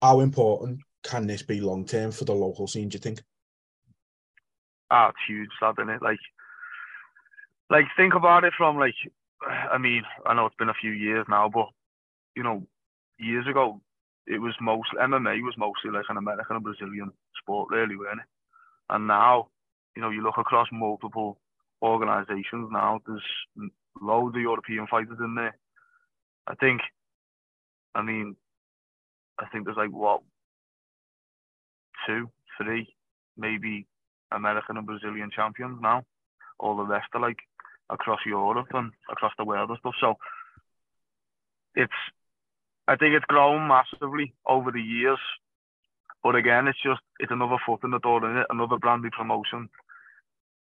How 0.00 0.20
important 0.20 0.80
can 1.04 1.26
this 1.26 1.42
be 1.42 1.60
long 1.60 1.84
term 1.84 2.10
for 2.12 2.24
the 2.24 2.34
local 2.34 2.66
scene? 2.66 2.88
Do 2.88 2.96
you 2.96 3.00
think? 3.00 3.22
Ah, 4.90 5.08
it's 5.08 5.18
huge, 5.28 5.50
that 5.60 5.74
isn't 5.78 5.90
it? 5.90 6.02
Like, 6.02 6.18
like 7.70 7.84
think 7.96 8.14
about 8.14 8.44
it 8.44 8.52
from 8.56 8.78
like, 8.78 8.94
I 9.42 9.78
mean, 9.78 10.02
I 10.24 10.34
know 10.34 10.46
it's 10.46 10.56
been 10.56 10.68
a 10.68 10.80
few 10.80 10.92
years 10.92 11.26
now, 11.28 11.50
but 11.52 11.66
you 12.34 12.42
know, 12.42 12.66
years 13.18 13.46
ago, 13.46 13.80
it 14.26 14.40
was 14.40 14.54
most 14.60 14.88
MMA 15.00 15.42
was 15.42 15.54
mostly 15.56 15.90
like 15.90 16.06
an 16.08 16.16
American 16.16 16.56
and 16.56 16.64
Brazilian 16.64 17.12
sport, 17.40 17.68
really, 17.70 17.96
wasn't 17.96 18.20
it? 18.20 18.26
And 18.90 19.06
now, 19.06 19.48
you 19.94 20.02
know, 20.02 20.10
you 20.10 20.22
look 20.22 20.38
across 20.38 20.68
multiple 20.72 21.38
organisations 21.82 22.68
now. 22.72 23.00
There's 23.06 23.22
loads 24.00 24.36
of 24.36 24.42
European 24.42 24.86
fighters 24.86 25.18
in 25.20 25.34
there. 25.34 25.56
I 26.46 26.54
think. 26.54 26.80
I 27.94 28.02
mean, 28.02 28.36
I 29.38 29.46
think 29.46 29.64
there's 29.64 29.76
like 29.76 29.90
what 29.90 30.22
two, 32.06 32.30
three, 32.58 32.94
maybe 33.36 33.86
American 34.32 34.76
and 34.76 34.86
Brazilian 34.86 35.30
champions 35.34 35.78
now. 35.80 36.04
All 36.58 36.76
the 36.76 36.84
rest 36.84 37.08
are 37.14 37.20
like 37.20 37.38
across 37.90 38.20
Europe 38.26 38.68
and 38.72 38.92
across 39.10 39.32
the 39.38 39.44
world 39.44 39.70
and 39.70 39.78
stuff. 39.78 39.94
So 40.00 40.14
it's 41.74 41.92
I 42.88 42.96
think 42.96 43.14
it's 43.14 43.24
grown 43.26 43.66
massively 43.68 44.34
over 44.46 44.70
the 44.70 44.80
years. 44.80 45.18
But 46.22 46.34
again, 46.34 46.66
it's 46.68 46.82
just 46.82 47.00
it's 47.18 47.32
another 47.32 47.56
foot 47.64 47.80
in 47.84 47.90
the 47.90 47.98
door, 47.98 48.18
is 48.28 48.40
it? 48.40 48.46
Another 48.50 48.78
brand 48.78 49.02
new 49.02 49.10
promotion, 49.10 49.68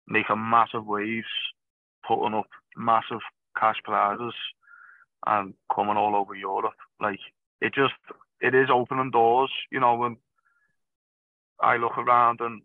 making 0.07 0.51
massive 0.51 0.87
waves, 0.87 1.27
putting 2.07 2.35
up 2.35 2.49
massive 2.77 3.21
cash 3.59 3.77
prizes, 3.85 4.35
and 5.27 5.55
coming 5.75 5.97
all 5.97 6.17
over 6.17 6.35
Europe. 6.35 6.75
Like 7.01 7.21
it 7.61 7.75
just 7.75 7.95
it 8.41 8.55
is 8.55 8.69
opening 8.73 9.11
doors. 9.11 9.51
You 9.71 9.81
know 9.81 9.97
when 9.97 10.17
I 11.61 11.77
look 11.77 11.97
around 11.97 12.41
and 12.41 12.63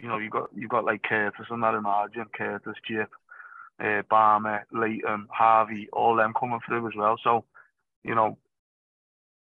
you 0.00 0.08
know 0.08 0.18
you 0.18 0.30
got 0.30 0.48
you 0.54 0.68
got 0.68 0.84
like 0.84 1.02
Curtis 1.02 1.46
and 1.50 1.62
that 1.62 1.74
imagine 1.74 2.26
Curtis, 2.34 2.76
Jip, 2.88 3.10
uh, 3.80 4.02
Barmer, 4.10 4.62
Leighton, 4.72 5.26
Harvey, 5.30 5.88
all 5.92 6.16
them 6.16 6.32
coming 6.38 6.60
through 6.66 6.86
as 6.86 6.94
well. 6.96 7.18
So 7.22 7.44
you 8.04 8.14
know 8.14 8.38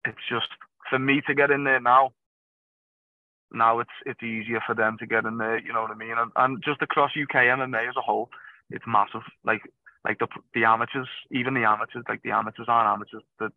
it's 0.04 0.18
just 0.28 0.48
for 0.90 0.98
me 0.98 1.22
to 1.26 1.34
get 1.34 1.50
in 1.50 1.64
there 1.64 1.80
now. 1.80 2.12
Now 3.52 3.78
it's 3.78 3.90
it's 4.04 4.22
easier 4.22 4.60
for 4.66 4.74
them 4.74 4.96
to 4.98 5.06
get 5.06 5.24
in 5.24 5.38
there, 5.38 5.58
you 5.58 5.72
know 5.72 5.82
what 5.82 5.90
I 5.90 5.94
mean, 5.94 6.14
and, 6.16 6.30
and 6.36 6.62
just 6.64 6.82
across 6.82 7.12
UK 7.20 7.34
MMA 7.34 7.88
as 7.88 7.96
a 7.96 8.00
whole, 8.00 8.30
it's 8.70 8.84
massive. 8.86 9.22
Like 9.44 9.62
like 10.04 10.18
the 10.18 10.26
the 10.54 10.64
amateurs, 10.64 11.08
even 11.30 11.54
the 11.54 11.64
amateurs, 11.64 12.04
like 12.08 12.22
the 12.22 12.32
amateurs 12.32 12.66
aren't 12.68 12.88
amateurs 12.88 13.22
that 13.38 13.52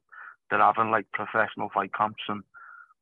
they're 0.49 0.59
having 0.59 0.91
like 0.91 1.11
professional 1.11 1.69
fight 1.73 1.93
camps 1.93 2.23
and 2.27 2.43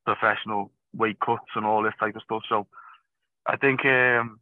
professional 0.05 0.71
weight 0.93 1.19
cuts 1.19 1.51
and 1.55 1.65
all 1.65 1.83
this 1.83 1.93
type 1.99 2.15
of 2.15 2.23
stuff. 2.23 2.43
So 2.47 2.67
I 3.45 3.57
think 3.57 3.85
um, 3.85 4.39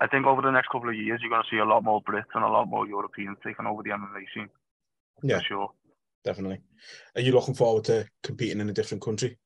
I 0.00 0.06
think 0.06 0.26
over 0.26 0.42
the 0.42 0.50
next 0.50 0.68
couple 0.68 0.88
of 0.88 0.96
years 0.96 1.20
you're 1.22 1.30
going 1.30 1.42
to 1.42 1.50
see 1.50 1.60
a 1.60 1.64
lot 1.64 1.84
more 1.84 2.02
Brits 2.02 2.34
and 2.34 2.44
a 2.44 2.48
lot 2.48 2.68
more 2.68 2.86
Europeans 2.86 3.36
taking 3.44 3.66
over 3.66 3.82
the 3.82 3.90
MMA 3.90 4.24
scene. 4.34 4.48
Yeah, 5.22 5.38
for 5.38 5.44
sure. 5.44 5.70
Definitely. 6.24 6.60
Are 7.14 7.20
you 7.20 7.32
looking 7.32 7.54
forward 7.54 7.84
to 7.84 8.08
competing 8.22 8.60
in 8.60 8.70
a 8.70 8.72
different 8.72 9.02
country? 9.02 9.38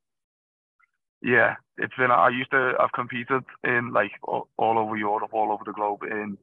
Yeah, 1.20 1.56
it's 1.76 1.94
been. 1.99 2.12
I 2.12 2.28
used 2.28 2.52
to. 2.52 2.75
I've 2.78 2.92
competed 2.92 3.42
in 3.64 3.92
like 3.92 4.12
all, 4.23 4.49
over 4.58 4.97
Europe, 4.97 5.30
all 5.32 5.50
over 5.50 5.64
the 5.66 5.73
globe 5.73 6.02
in 6.04 6.38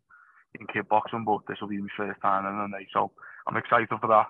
in 0.60 0.68
kickboxing, 0.68 1.26
but 1.26 1.40
this 1.48 1.58
will 1.62 1.70
be 1.70 1.78
my 1.78 1.88
first 1.96 2.22
time 2.22 2.46
in 2.46 2.72
MMA, 2.72 2.88
so 2.94 3.12
I'm 3.48 3.58
excited 3.58 3.88
for 3.90 4.08
that. 4.08 4.28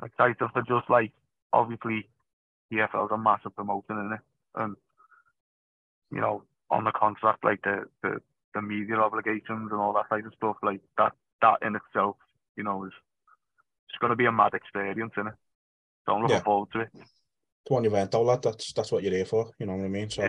I'm 0.00 0.06
excited 0.08 0.36
for 0.52 0.62
just 0.62 0.90
like 0.90 1.12
obviously 1.52 2.08
PFL's 2.72 3.10
a 3.12 3.18
massive 3.18 3.56
promotion 3.56 3.98
in 3.98 4.12
it, 4.12 4.20
and 4.54 4.76
you 6.10 6.20
know 6.20 6.44
on 6.70 6.84
the 6.84 6.92
contract 6.92 7.44
like 7.44 7.62
the 7.62 7.84
the 8.02 8.20
the 8.54 8.62
media 8.62 8.96
obligations 8.96 9.70
and 9.70 9.80
all 9.80 9.94
that 9.94 10.08
type 10.10 10.26
of 10.26 10.34
stuff 10.34 10.56
like 10.62 10.80
that 10.98 11.12
that 11.40 11.58
in 11.62 11.76
itself, 11.76 12.16
you 12.56 12.64
know, 12.64 12.84
is 12.84 12.92
it's 13.88 13.98
going 14.00 14.10
to 14.10 14.16
be 14.16 14.26
a 14.26 14.32
mad 14.32 14.54
experience, 14.54 15.12
isn't 15.16 15.28
it? 15.28 15.34
So 16.06 16.14
I'm 16.14 16.22
looking 16.22 16.36
Yeah. 16.36 16.42
forward 16.42 16.68
to 16.72 16.80
it. 16.80 16.88
Come 17.66 17.78
on, 17.78 17.84
event, 17.84 18.14
all 18.14 18.26
that. 18.26 18.42
That's 18.42 18.72
that's 18.72 18.90
what 18.92 19.02
you're 19.02 19.12
here 19.12 19.24
for. 19.26 19.50
You 19.58 19.66
know 19.66 19.74
what 19.76 19.84
I 19.84 19.88
mean? 19.88 20.08
So 20.10 20.28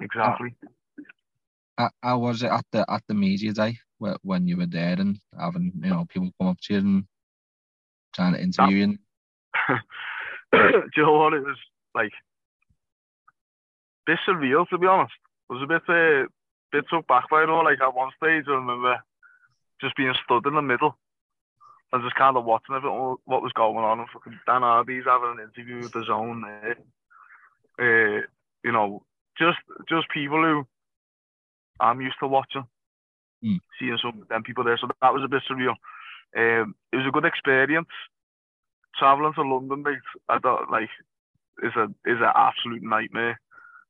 Exactly. 0.00 0.54
How, 1.78 1.90
how 2.02 2.18
was 2.18 2.42
it 2.42 2.50
at 2.50 2.64
the 2.72 2.84
at 2.90 3.02
the 3.08 3.14
media 3.14 3.52
day 3.52 3.78
whe- 3.98 4.16
when 4.22 4.46
you 4.46 4.56
were 4.56 4.66
there 4.66 4.98
and 4.98 5.18
having 5.38 5.72
you 5.82 5.90
know 5.90 6.06
people 6.08 6.30
come 6.38 6.48
up 6.48 6.58
to 6.62 6.74
you 6.74 6.78
and 6.80 7.04
trying 8.14 8.34
to 8.34 8.40
interview 8.42 8.76
you? 8.76 8.84
And, 8.84 8.98
Do 10.52 10.88
you 10.96 11.02
know 11.02 11.12
what 11.18 11.34
it 11.34 11.40
was 11.40 11.56
like? 11.94 12.12
Bit 14.06 14.18
surreal 14.26 14.68
to 14.68 14.78
be 14.78 14.86
honest. 14.86 15.14
It 15.50 15.54
was 15.54 15.62
a 15.62 15.66
bit 15.66 15.82
uh, 15.88 16.26
bit 16.72 16.84
took 16.90 17.06
back 17.08 17.28
by 17.30 17.42
it 17.42 17.50
all. 17.50 17.64
Like 17.64 17.80
at 17.80 17.94
one 17.94 18.10
stage, 18.16 18.44
I 18.46 18.52
remember 18.52 19.02
just 19.80 19.96
being 19.96 20.14
stood 20.24 20.46
in 20.46 20.54
the 20.54 20.62
middle 20.62 20.96
and 21.96 22.04
just 22.04 22.16
kind 22.16 22.36
of 22.36 22.44
watching 22.44 22.74
everything, 22.76 23.16
what 23.24 23.42
was 23.42 23.52
going 23.52 23.78
on. 23.84 24.00
And 24.00 24.08
fucking 24.12 24.38
Dan 24.46 24.62
Hardy's 24.62 25.04
having 25.06 25.36
an 25.38 25.50
interview 25.50 25.84
with 25.84 25.94
his 25.94 26.10
own. 26.10 26.44
Uh, 26.44 27.82
uh, 27.82 28.20
you 28.64 28.72
know, 28.72 29.02
just 29.38 29.58
just 29.88 30.08
people 30.10 30.42
who 30.42 30.66
I'm 31.80 32.00
used 32.00 32.16
to 32.20 32.28
watching, 32.28 32.66
Mm. 33.44 33.60
seeing 33.78 33.98
some 34.02 34.22
of 34.22 34.28
them 34.28 34.42
people 34.42 34.64
there. 34.64 34.78
So 34.78 34.88
that 35.02 35.12
was 35.14 35.22
a 35.24 35.28
bit 35.28 35.42
surreal. 35.48 35.74
Um, 36.36 36.74
it 36.92 36.96
was 36.96 37.06
a 37.06 37.12
good 37.12 37.24
experience. 37.24 37.88
Traveling 38.98 39.34
to 39.34 39.42
London, 39.42 39.82
mate, 39.82 39.98
I 40.28 40.38
thought 40.38 40.70
like 40.70 40.88
is 41.62 41.72
a 41.76 41.84
is 42.06 42.18
an 42.20 42.32
absolute 42.34 42.82
nightmare. 42.82 43.40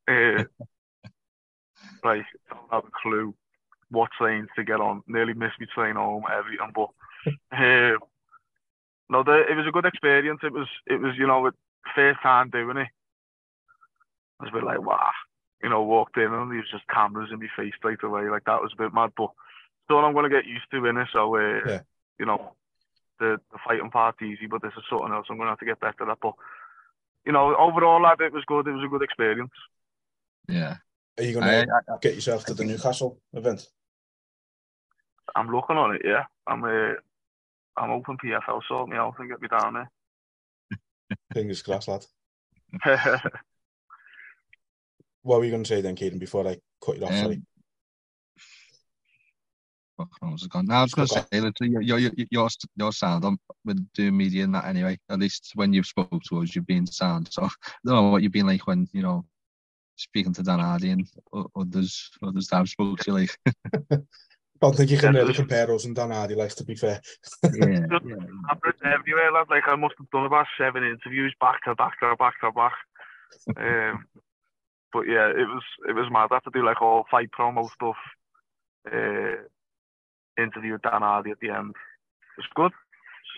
Uh, 0.09 0.45
like 2.05 2.25
don't 2.51 2.71
have 2.73 2.85
a 2.85 2.91
clue 3.03 3.35
what 3.91 4.11
trains 4.19 4.49
to 4.57 4.65
get 4.65 4.81
on. 4.81 5.03
Nearly 5.07 5.33
missed 5.33 5.61
my 5.61 5.67
train 5.75 5.95
home, 5.97 6.25
everything. 6.31 6.73
But 6.75 6.89
uh, 7.27 7.99
no, 9.09 9.23
the, 9.23 9.45
it 9.49 9.57
was 9.57 9.67
a 9.69 9.73
good 9.73 9.87
experience. 9.87 10.41
It 10.43 10.53
was 10.53 10.69
it 10.87 11.01
was 11.01 11.15
you 11.17 11.27
know, 11.27 11.47
it, 11.47 11.55
first 11.95 12.21
time 12.23 12.51
doing 12.51 12.77
it. 12.77 12.89
I 14.41 14.45
was 14.45 14.51
a 14.53 14.57
bit 14.57 14.65
like 14.65 14.81
wow, 14.81 15.11
you 15.63 15.69
know, 15.69 15.83
walked 15.83 16.17
in 16.17 16.25
and 16.25 16.51
there 16.51 16.59
was 16.59 16.71
just 16.71 16.87
cameras 16.89 17.31
in 17.33 17.39
my 17.39 17.47
face 17.57 17.75
straight 17.77 18.03
away. 18.03 18.29
Like 18.29 18.45
that 18.45 18.61
was 18.61 18.73
a 18.73 18.83
bit 18.83 18.93
mad, 18.93 19.13
but 19.17 19.31
still 19.85 19.99
I'm 19.99 20.15
gonna 20.15 20.29
get 20.29 20.47
used 20.47 20.71
to 20.73 20.85
in 20.87 20.97
it. 20.97 21.09
So 21.13 21.37
uh, 21.37 21.61
Yeah. 21.67 21.81
you 22.19 22.27
know, 22.27 22.53
the 23.19 23.41
the 23.53 23.59
fighting 23.67 23.91
part's 23.91 24.23
easy, 24.23 24.47
but 24.47 24.63
this 24.63 24.73
is 24.77 24.85
something 24.91 25.13
else 25.13 25.27
I'm 25.31 25.39
gonna 25.39 25.51
have 25.51 25.59
to 25.61 25.65
get 25.65 25.81
better 25.81 26.11
at. 26.11 26.19
But 26.21 26.35
you 27.25 27.33
know, 27.33 27.57
overall, 27.57 28.03
lad, 28.03 28.21
it 28.21 28.33
was 28.33 28.45
good. 28.47 28.67
It 28.67 28.73
was 28.73 28.85
a 28.85 28.89
good 28.89 29.03
experience. 29.03 29.53
yeah, 30.49 30.77
are 31.19 31.25
you 31.25 31.35
gonna 31.35 31.67
I, 31.71 31.97
get 32.01 32.15
yourself 32.15 32.45
to 32.47 32.55
the 32.55 32.65
Newcastle 32.65 33.19
event? 33.33 33.67
I'm 35.35 35.51
looking 35.51 35.77
on 35.77 35.95
it. 35.95 36.03
Yeah, 36.05 36.25
I'm 36.47 36.65
uh, 36.65 36.95
I'm 37.77 37.91
open 37.91 38.17
PFL 38.17 38.61
sort 38.67 38.89
me 38.89 38.97
out 38.97 39.15
and 39.19 39.29
get 39.29 39.41
me 39.41 39.49
down 39.49 39.75
there. 39.75 39.91
Fingers 41.35 41.63
crossed, 41.63 41.89
lad. 41.89 42.07
What 45.23 45.41
were 45.41 45.45
you 45.45 45.51
going 45.51 45.65
to 45.65 45.69
say 45.69 45.81
then, 45.81 45.97
Keaton, 45.97 46.21
before 46.21 46.47
I 46.47 46.57
cut 46.81 46.99
you 46.99 47.05
off? 47.05 47.13
Sorry. 47.13 47.35
um, 47.35 47.47
what 49.97 50.33
was 50.33 50.45
it 50.45 50.51
gone? 50.51 50.67
No, 50.67 50.75
I 50.77 50.83
was 50.83 50.95
going 50.95 51.09
to 51.09 51.15
say, 51.15 51.41
literally, 51.41 51.73
you're, 51.85 51.99
you're, 51.99 52.13
you're, 52.31 52.49
you're 52.77 52.93
sound 52.93 53.25
on 53.25 53.37
with 53.65 53.85
doing 53.93 54.17
media 54.17 54.45
and 54.45 54.55
that 54.55 54.67
anyway. 54.67 54.97
At 55.11 55.19
least 55.19 55.51
when 55.57 55.73
you've 55.73 55.87
spoke 55.87 56.23
to 56.29 56.43
us, 56.43 56.55
you've 56.55 56.69
been 56.69 56.87
sound. 56.87 57.33
So 57.33 57.43
I 57.45 57.49
don't 57.85 57.97
know 57.97 58.11
what 58.11 58.23
you've 58.23 58.31
been 58.31 58.47
like 58.47 58.69
when, 58.69 58.89
you 58.93 59.03
know, 59.03 59.25
speaking 59.97 60.33
to 60.35 60.45
Dan 60.45 60.61
Hardy 60.61 60.91
and 60.91 61.09
o- 61.33 61.51
others, 61.57 62.09
others 62.23 62.47
that 62.47 62.59
have 62.59 62.69
spoke 62.69 63.01
to 63.01 63.11
you 63.11 63.13
like. 63.15 63.37
Don't 64.61 64.77
think 64.77 64.91
you 64.91 64.99
can 64.99 65.15
Yeah, 65.15 65.21
really 65.21 65.35
compare 65.35 65.71
us 65.73 65.85
and 65.85 65.95
Dan 65.95 66.11
Hardy, 66.11 66.35
like, 66.43 66.55
to 66.57 66.65
be 66.65 66.75
fair. 66.75 67.01
yeah, 67.43 67.81
Just- 67.91 68.05
yeah. 68.05 68.17
I've 68.51 68.61
been 68.61 68.73
everywhere, 68.93 69.33
lad. 69.33 69.47
Like 69.51 69.69
I 69.69 69.77
must 69.77 69.95
have 69.99 70.11
done 70.11 70.27
about 70.27 70.47
seven 70.59 70.85
interviews 70.85 71.35
back 71.41 71.63
to 71.65 71.75
back 71.75 71.99
to 72.01 72.15
back 72.17 72.35
to 72.41 72.53
back. 72.53 72.73
Um, 73.57 74.07
but 74.93 75.03
yeah, 75.03 75.29
it 75.29 75.47
was 75.49 75.63
it 75.89 75.93
was 75.93 76.11
mad. 76.11 76.29
I 76.31 76.35
had 76.37 76.45
to 76.45 76.51
do 76.53 76.65
like 76.65 76.81
all 76.81 77.07
fight 77.11 77.31
promo 77.39 77.71
stuff. 77.73 77.97
Uh, 78.91 79.43
interview 80.41 80.79
Dan 80.83 81.03
Hardy 81.03 81.31
at 81.33 81.41
the 81.41 81.51
end. 81.51 81.71
It 81.71 82.39
was 82.39 82.47
good, 82.55 82.73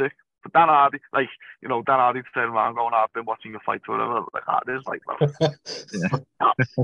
sick. 0.01 0.13
But 0.43 0.53
Dan 0.53 0.69
Hardy, 0.69 0.99
like 1.13 1.29
you 1.63 1.69
know, 1.69 1.83
Dan 1.83 1.99
Hardy 1.99 2.21
turned 2.35 2.53
around 2.55 2.75
going, 2.75 2.93
"I've 2.95 3.13
been 3.13 3.25
watching 3.25 3.53
your 3.53 3.61
fight 3.61 3.81
or 3.89 3.97
whatever." 3.97 4.27
Like 4.35 4.45
that 4.47 4.73
is 4.73 4.83
like, 4.87 5.03
well, 6.41 6.77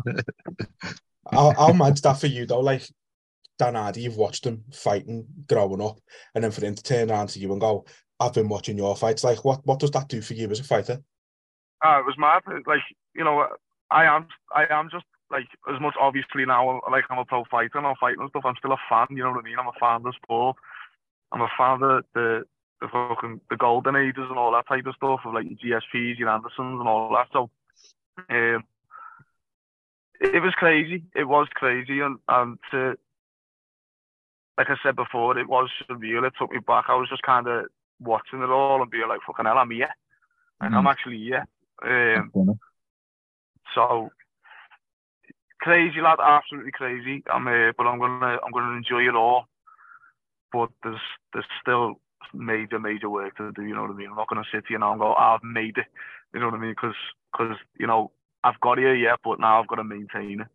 how, 1.30 1.54
how 1.54 1.72
mad's 1.72 2.00
that 2.02 2.14
for 2.20 2.26
you, 2.26 2.46
though? 2.46 2.60
Like, 2.60 2.82
Dan 3.58 3.74
Hardy, 3.74 4.02
you've 4.02 4.16
watched 4.16 4.46
him 4.46 4.64
fighting 4.72 5.26
growing 5.48 5.80
up, 5.82 5.98
and 6.34 6.42
then 6.42 6.50
for 6.50 6.64
him 6.64 6.74
to 6.74 6.82
turn 6.82 7.10
around 7.10 7.28
to 7.28 7.38
you 7.38 7.52
and 7.52 7.60
go, 7.60 7.84
I've 8.18 8.34
been 8.34 8.48
watching 8.48 8.76
your 8.76 8.96
fights. 8.96 9.24
Like, 9.24 9.44
what, 9.44 9.64
what 9.64 9.80
does 9.80 9.90
that 9.92 10.08
do 10.08 10.20
for 10.20 10.34
you 10.34 10.48
as 10.50 10.60
a 10.60 10.64
fighter? 10.64 11.02
Ah, 11.82 11.98
it 11.98 12.06
was 12.06 12.16
mad. 12.18 12.42
Like 12.66 12.80
you 13.14 13.24
know, 13.24 13.46
I 13.90 14.04
am 14.04 14.26
I 14.54 14.64
am 14.70 14.88
just 14.90 15.04
like 15.30 15.46
as 15.72 15.80
much 15.80 15.94
obviously 16.00 16.46
now. 16.46 16.80
Like 16.90 17.04
I'm 17.10 17.18
a 17.18 17.24
pro 17.24 17.44
fighter 17.50 17.78
and 17.78 17.86
I'm 17.86 17.96
fighting 18.00 18.20
and 18.20 18.30
stuff. 18.30 18.44
I'm 18.46 18.56
still 18.56 18.72
a 18.72 18.78
fan. 18.88 19.06
You 19.10 19.24
know 19.24 19.32
what 19.32 19.40
I 19.40 19.48
mean? 19.48 19.58
I'm 19.58 19.68
a 19.68 19.78
fan 19.78 19.96
of 19.96 20.04
the 20.04 20.12
sport. 20.22 20.56
I'm 21.30 21.42
a 21.42 21.48
fan 21.58 21.82
of 21.82 22.04
the 22.14 22.44
the, 22.80 22.88
fucking 22.88 23.40
the 23.50 23.56
golden 23.56 23.96
ages 23.96 24.26
and 24.28 24.38
all 24.38 24.52
that 24.52 24.66
type 24.66 24.86
of 24.86 24.94
stuff 24.96 25.20
of 25.24 25.34
like 25.34 25.46
your 25.46 25.80
GSPs, 25.80 26.18
your 26.18 26.28
Andersons 26.28 26.80
and 26.80 26.88
all 26.88 27.10
that. 27.12 27.28
So, 27.32 27.50
um, 28.30 28.64
it, 30.20 30.34
it 30.36 30.40
was 30.40 30.54
crazy. 30.54 31.04
It 31.14 31.24
was 31.24 31.48
crazy, 31.54 32.00
and 32.00 32.18
and 32.28 32.58
to, 32.70 32.96
like 34.58 34.70
I 34.70 34.76
said 34.82 34.96
before, 34.96 35.36
it 35.38 35.48
was 35.48 35.68
surreal. 35.88 36.26
It 36.26 36.34
took 36.38 36.52
me 36.52 36.58
back. 36.58 36.84
I 36.88 36.94
was 36.94 37.08
just 37.08 37.22
kind 37.22 37.46
of 37.48 37.66
watching 38.00 38.42
it 38.42 38.50
all 38.50 38.80
and 38.82 38.90
being 38.90 39.08
like, 39.08 39.20
"Fucking 39.26 39.44
hell, 39.46 39.58
I'm 39.58 39.70
here. 39.70 39.90
Like, 40.60 40.72
I'm 40.72 40.84
Mm. 40.84 40.90
actually 40.90 41.18
here." 41.18 41.46
Um, 41.82 42.30
so 43.74 44.10
crazy, 45.60 46.00
lad, 46.00 46.18
absolutely 46.22 46.72
crazy. 46.72 47.22
I'm 47.32 47.46
uh, 47.48 47.72
but 47.76 47.86
I'm 47.86 47.98
gonna 47.98 48.38
I'm 48.44 48.52
gonna 48.52 48.76
enjoy 48.76 49.08
it 49.08 49.14
all. 49.16 49.48
But 50.52 50.70
there's 50.82 51.00
there's 51.32 51.46
still 51.60 52.00
major 52.32 52.78
major 52.78 53.10
work 53.10 53.36
to 53.38 53.52
do. 53.52 53.62
You 53.64 53.74
know 53.74 53.82
what 53.82 53.90
I 53.90 53.94
mean? 53.94 54.10
I'm 54.10 54.16
not 54.16 54.28
gonna 54.28 54.44
sit 54.52 54.64
here 54.68 54.78
now 54.78 54.92
and 54.92 55.00
go, 55.00 55.14
"Ah, 55.16 55.34
I've 55.34 55.42
made 55.42 55.78
it. 55.78 55.86
You 56.32 56.40
know 56.40 56.46
what 56.46 56.54
I 56.54 56.58
mean? 56.58 56.72
Because 56.72 56.94
cause, 57.34 57.56
you 57.78 57.86
know 57.86 58.12
I've 58.44 58.60
got 58.60 58.78
here, 58.78 58.94
yeah, 58.94 59.16
but 59.24 59.40
now 59.40 59.60
I've 59.60 59.66
got 59.68 59.76
to 59.76 59.84
maintain 59.84 60.42
it 60.42 60.46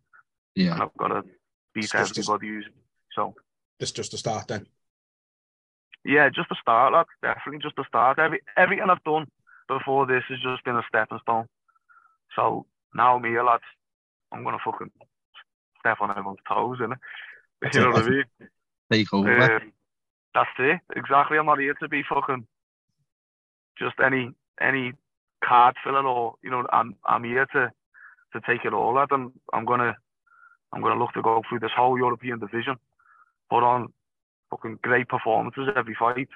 Yeah, 0.54 0.74
and 0.74 0.82
I've 0.84 0.96
got 0.96 1.08
to 1.08 1.22
beat 1.74 1.84
It's 1.84 1.92
just- 1.92 2.16
everybody 2.18 2.48
who's 2.48 2.68
so 3.14 3.34
This 3.80 3.92
just 3.92 4.14
a 4.14 4.18
start 4.18 4.48
then. 4.48 4.66
yeah, 6.04 6.28
just 6.28 6.50
a 6.52 6.56
start, 6.60 6.92
lad. 6.92 7.06
Definitely 7.22 7.60
just 7.62 7.78
a 7.78 7.84
start. 7.88 8.18
Every 8.18 8.40
everything 8.56 8.88
I've 8.90 9.02
done 9.04 9.26
before 9.68 10.06
this 10.06 10.22
has 10.28 10.38
just 10.40 10.64
been 10.64 10.76
a 10.76 10.82
stepping 10.88 11.18
stone. 11.22 11.46
So 12.36 12.66
now 12.94 13.18
me, 13.18 13.40
lads, 13.40 13.62
I'm 14.32 14.44
gonna 14.44 14.58
fucking 14.64 14.90
step 15.80 15.98
on 16.00 16.10
everyone's 16.10 16.38
toes, 16.48 16.78
innit? 16.80 16.98
You 17.74 17.80
know 17.80 17.90
what 17.90 18.04
I 18.04 18.08
mean? 18.10 18.24
Take 18.92 19.12
over. 19.14 19.56
Um, 19.56 19.72
that's 20.34 20.50
it. 20.58 20.80
Exactly. 20.96 21.38
I'm 21.38 21.46
not 21.46 21.58
here 21.60 21.74
to 21.74 21.88
be 21.88 22.02
fucking 22.08 22.46
just 23.78 23.96
any 24.04 24.32
any 24.60 24.92
card 25.44 25.76
filler 25.82 26.06
or 26.06 26.34
you 26.42 26.50
know. 26.50 26.66
I'm 26.72 26.96
I'm 27.06 27.24
here 27.24 27.46
to 27.54 27.70
to 28.34 28.40
take 28.46 28.64
it 28.64 28.74
all 28.74 28.98
out, 28.98 29.12
and 29.12 29.32
I'm 29.52 29.64
gonna 29.64 29.96
I'm 30.72 30.82
gonna 30.82 30.98
look 31.00 31.12
to 31.14 31.22
go 31.22 31.42
through 31.48 31.60
this 31.60 31.72
whole 31.76 31.98
European 31.98 32.38
division, 32.38 32.76
put 33.50 33.62
on 33.62 33.92
fucking 34.50 34.78
great 34.82 35.08
performances 35.08 35.68
every 35.76 35.94
fight, 35.98 36.28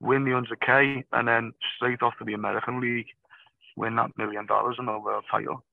win 0.00 0.24
the 0.24 0.30
100k, 0.30 1.04
and 1.12 1.28
then 1.28 1.52
straight 1.76 2.02
off 2.02 2.14
to 2.18 2.24
the 2.24 2.34
American 2.34 2.80
League, 2.80 3.06
win 3.76 3.96
that 3.96 4.10
million 4.16 4.46
dollars 4.46 4.76
and 4.78 4.88
a 4.88 4.98
world 4.98 5.24
title. 5.30 5.64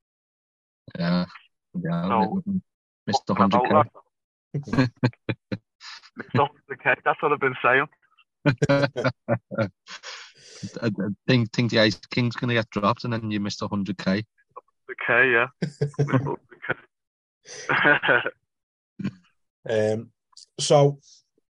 Yeah. 0.98 1.26
Yeah. 1.82 2.08
So- 2.08 2.44
Mr. 3.10 3.30
About 3.30 3.52
100k. 3.52 3.86
that. 4.54 4.90
Mr. 6.20 6.48
100K, 6.70 6.96
That's 7.06 7.22
what 7.22 7.32
I've 7.32 7.40
been 7.40 7.56
saying. 7.64 7.88
I, 10.82 10.88
I 10.88 10.90
think 11.28 11.52
think 11.54 11.72
the 11.72 11.80
Ice 11.80 12.00
King's 12.10 12.36
gonna 12.36 12.54
get 12.54 12.70
dropped 12.72 13.04
and 13.06 13.14
then 13.14 13.32
you 13.32 13.40
missed 13.40 13.62
100k. 13.62 14.26
The 14.88 14.96
K, 15.06 15.32
yeah. 15.32 15.48
100K. 17.70 18.32
Um, 19.70 20.10
so 20.60 21.00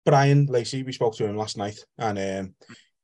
Brian 0.05 0.45
Lacey, 0.47 0.83
we 0.83 0.91
spoke 0.91 1.15
to 1.17 1.25
him 1.25 1.35
last 1.37 1.57
night, 1.57 1.77
and 1.97 2.17
um, 2.19 2.55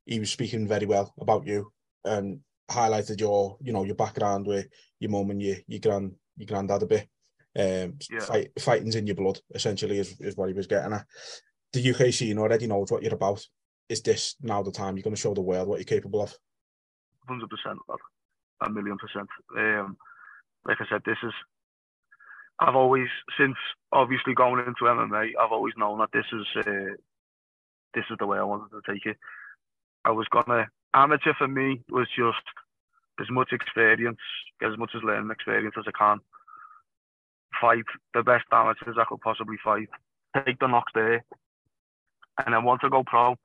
he 0.05 0.19
was 0.19 0.31
speaking 0.31 0.67
very 0.67 0.85
well 0.85 1.13
about 1.19 1.45
you 1.45 1.71
and 2.05 2.39
highlighted 2.69 3.19
your, 3.19 3.57
you 3.61 3.73
know, 3.73 3.83
your 3.83 3.95
background 3.95 4.47
with 4.47 4.67
your 4.99 5.11
mum 5.11 5.29
and 5.31 5.41
your 5.41 5.57
your 5.67 5.79
grand 5.79 6.13
your 6.37 6.47
granddad 6.47 6.83
a 6.83 6.85
bit. 6.85 7.07
Um, 7.57 7.97
Yeah. 8.09 8.25
fight, 8.25 8.51
fighting's 8.59 8.95
in 8.95 9.07
your 9.07 9.15
blood, 9.15 9.39
essentially, 9.53 9.99
is, 9.99 10.19
is 10.21 10.37
what 10.37 10.47
he 10.47 10.53
was 10.53 10.67
getting 10.67 10.93
at. 10.93 11.05
The 11.73 11.91
UK 11.91 12.13
scene 12.13 12.37
already 12.37 12.67
knows 12.67 12.91
what 12.91 13.03
you're 13.03 13.13
about. 13.13 13.45
Is 13.89 14.01
this 14.01 14.35
now 14.41 14.63
the 14.63 14.71
time 14.71 14.95
you're 14.95 15.03
going 15.03 15.15
to 15.15 15.21
show 15.21 15.33
the 15.33 15.41
world 15.41 15.67
what 15.67 15.79
you're 15.79 15.85
capable 15.85 16.21
of? 16.21 16.33
hundred 17.27 17.49
percent. 17.49 17.79
A 18.61 18.69
million 18.69 18.97
percent. 18.97 19.29
Um, 19.57 19.97
like 20.65 20.77
I 20.79 20.85
said, 20.89 21.01
this 21.05 21.17
is. 21.23 21.33
I've 22.61 22.75
always, 22.75 23.07
since 23.39 23.57
obviously 23.91 24.35
going 24.35 24.59
into 24.65 24.83
MMA, 24.83 25.31
I've 25.41 25.51
always 25.51 25.73
known 25.77 25.97
that 25.97 26.11
this 26.13 26.25
is 26.31 26.45
uh, 26.55 26.95
this 27.95 28.05
is 28.09 28.17
the 28.19 28.27
way 28.27 28.37
I 28.37 28.43
wanted 28.43 28.69
to 28.69 28.93
take 28.93 29.05
it. 29.07 29.17
I 30.05 30.11
was 30.11 30.27
gonna 30.29 30.67
amateur 30.93 31.33
for 31.37 31.47
me 31.47 31.81
was 31.89 32.07
just 32.15 32.45
as 33.19 33.27
much 33.31 33.51
experience, 33.51 34.19
get 34.59 34.71
as 34.71 34.77
much 34.77 34.91
as 34.95 35.03
learning 35.03 35.31
experience 35.31 35.75
as 35.77 35.85
I 35.87 35.91
can. 35.97 36.19
Fight 37.59 37.83
the 38.13 38.21
best 38.21 38.45
amateurs 38.51 38.95
I 38.99 39.05
could 39.05 39.21
possibly 39.21 39.57
fight. 39.63 39.89
Take 40.45 40.59
the 40.59 40.67
knocks 40.67 40.91
there, 40.93 41.25
and 42.45 42.53
then 42.53 42.63
once 42.63 42.81
I 42.83 42.89
go 42.89 43.03
pro, 43.03 43.35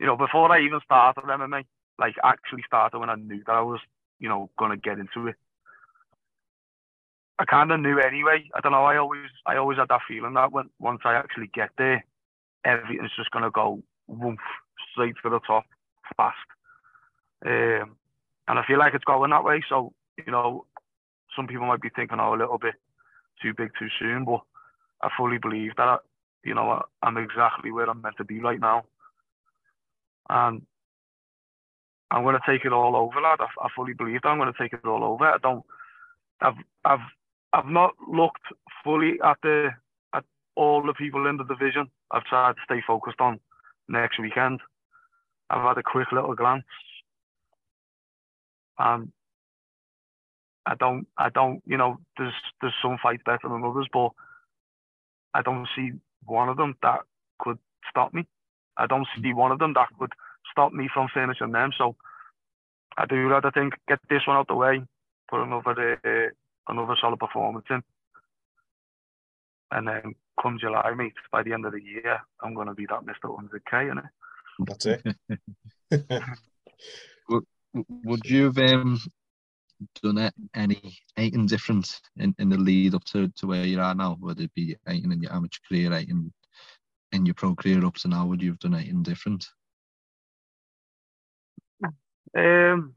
you 0.00 0.06
know, 0.06 0.16
before 0.16 0.50
I 0.52 0.60
even 0.62 0.80
started 0.84 1.22
MMA, 1.22 1.64
like 1.98 2.16
actually 2.24 2.62
started 2.66 2.98
when 2.98 3.08
I 3.08 3.14
knew 3.14 3.42
that 3.46 3.54
I 3.54 3.62
was, 3.62 3.80
you 4.18 4.28
know, 4.28 4.50
gonna 4.58 4.76
get 4.76 4.98
into 4.98 5.28
it. 5.28 5.36
I 7.38 7.44
kind 7.44 7.70
of 7.70 7.80
knew 7.80 7.98
anyway. 8.00 8.48
I 8.54 8.60
don't 8.60 8.72
know. 8.72 8.84
I 8.84 8.96
always, 8.96 9.30
I 9.46 9.56
always 9.56 9.78
had 9.78 9.88
that 9.88 10.00
feeling 10.08 10.34
that 10.34 10.52
when 10.52 10.70
once 10.80 11.00
I 11.04 11.14
actually 11.14 11.50
get 11.54 11.70
there, 11.78 12.04
everything's 12.64 13.14
just 13.16 13.30
gonna 13.30 13.50
go 13.50 13.82
woof 14.08 14.38
straight 14.92 15.14
to 15.22 15.30
the 15.30 15.40
top 15.46 15.64
fast. 16.16 16.36
Um, 17.46 17.96
and 18.48 18.58
I 18.58 18.64
feel 18.66 18.78
like 18.78 18.94
it's 18.94 19.04
going 19.04 19.30
that 19.30 19.44
way. 19.44 19.62
So 19.68 19.92
you 20.26 20.32
know, 20.32 20.66
some 21.36 21.46
people 21.46 21.66
might 21.66 21.80
be 21.80 21.90
thinking, 21.94 22.18
oh, 22.20 22.34
a 22.34 22.36
little 22.36 22.58
bit 22.58 22.74
too 23.40 23.54
big 23.56 23.70
too 23.78 23.88
soon, 23.98 24.24
but 24.24 24.40
I 25.02 25.08
fully 25.16 25.38
believe 25.38 25.72
that, 25.76 25.88
I, 25.88 25.96
you 26.44 26.54
know, 26.54 26.70
I, 26.70 26.82
I'm 27.02 27.16
exactly 27.16 27.70
where 27.70 27.88
I'm 27.88 28.02
meant 28.02 28.16
to 28.18 28.24
be 28.24 28.40
right 28.40 28.58
now. 28.58 28.84
And 30.28 30.62
I'm 32.10 32.22
going 32.22 32.36
to 32.36 32.50
take 32.50 32.64
it 32.64 32.72
all 32.72 32.96
over, 32.96 33.20
lad. 33.20 33.38
I, 33.40 33.46
I 33.62 33.68
fully 33.76 33.92
believe 33.94 34.22
that 34.22 34.28
I'm 34.28 34.38
going 34.38 34.52
to 34.52 34.58
take 34.58 34.72
it 34.72 34.84
all 34.84 35.04
over. 35.04 35.24
I 35.26 35.38
don't. 35.38 35.64
I've 36.40 36.54
I've 36.84 37.00
I've 37.52 37.66
not 37.66 37.94
looked 38.06 38.46
fully 38.84 39.18
at 39.24 39.38
the 39.42 39.70
at 40.14 40.24
all 40.54 40.82
the 40.82 40.94
people 40.94 41.26
in 41.26 41.36
the 41.36 41.44
division. 41.44 41.90
I've 42.10 42.24
tried 42.24 42.56
to 42.56 42.62
stay 42.64 42.82
focused 42.86 43.20
on 43.20 43.40
next 43.88 44.18
weekend. 44.18 44.60
I've 45.50 45.62
had 45.62 45.78
a 45.78 45.82
quick 45.82 46.12
little 46.12 46.34
glance, 46.34 46.64
and 48.78 49.10
I 50.66 50.74
don't 50.74 51.06
I 51.16 51.30
don't 51.30 51.62
you 51.66 51.76
know 51.76 51.98
there's 52.18 52.34
there's 52.60 52.74
some 52.82 52.98
fights 53.02 53.22
better 53.24 53.48
than 53.48 53.64
others, 53.64 53.88
but 53.92 54.10
I 55.34 55.42
don't 55.42 55.68
see 55.74 55.92
one 56.24 56.48
of 56.48 56.56
them 56.56 56.76
that 56.82 57.00
could 57.38 57.58
stop 57.88 58.12
me. 58.12 58.26
I 58.76 58.86
don't 58.86 59.08
see 59.22 59.32
one 59.32 59.52
of 59.52 59.58
them 59.58 59.72
that 59.74 59.88
could 59.98 60.12
stop 60.50 60.72
me 60.72 60.88
from 60.92 61.08
finishing 61.12 61.52
them. 61.52 61.70
So 61.76 61.96
I 62.96 63.06
do 63.06 63.28
rather 63.28 63.50
think 63.50 63.74
get 63.88 64.00
this 64.10 64.26
one 64.26 64.36
out 64.36 64.48
the 64.48 64.54
way, 64.54 64.82
put 65.30 65.42
another 65.42 65.98
uh, 66.04 66.34
another 66.68 66.96
solid 67.00 67.18
performance 67.18 67.66
in, 67.70 67.82
and 69.70 69.88
then 69.88 70.14
come 70.40 70.58
July, 70.58 70.94
mate, 70.94 71.14
by 71.32 71.42
the 71.42 71.52
end 71.52 71.66
of 71.66 71.72
the 71.72 71.82
year, 71.82 72.20
I'm 72.42 72.54
gonna 72.54 72.74
be 72.74 72.86
that 72.86 73.04
Mister 73.04 73.28
100k, 73.28 73.92
innit? 73.92 74.08
That's 74.60 74.86
it. 74.86 75.16
W- 77.28 77.46
Would 78.04 78.24
you 78.24 78.44
have 78.44 78.58
um, 78.58 78.98
done 80.02 80.18
it, 80.18 80.34
any 80.54 80.98
anything 81.16 81.46
different 81.46 82.00
in, 82.16 82.34
in 82.38 82.48
the 82.48 82.56
lead 82.56 82.94
up 82.94 83.04
to, 83.04 83.28
to 83.28 83.46
where 83.46 83.64
you 83.64 83.80
are 83.80 83.94
now? 83.94 84.16
Would 84.20 84.40
it 84.40 84.54
be 84.54 84.76
anything 84.86 85.12
in 85.12 85.22
your 85.22 85.32
amateur 85.32 85.60
career, 85.68 85.92
anything 85.92 86.32
in 87.12 87.26
your 87.26 87.34
pro 87.34 87.54
career 87.54 87.84
up 87.84 87.94
to 87.96 88.08
now? 88.08 88.26
Would 88.26 88.42
you 88.42 88.50
have 88.50 88.58
done 88.58 88.74
anything 88.74 89.02
different? 89.02 89.46
Um, 92.36 92.94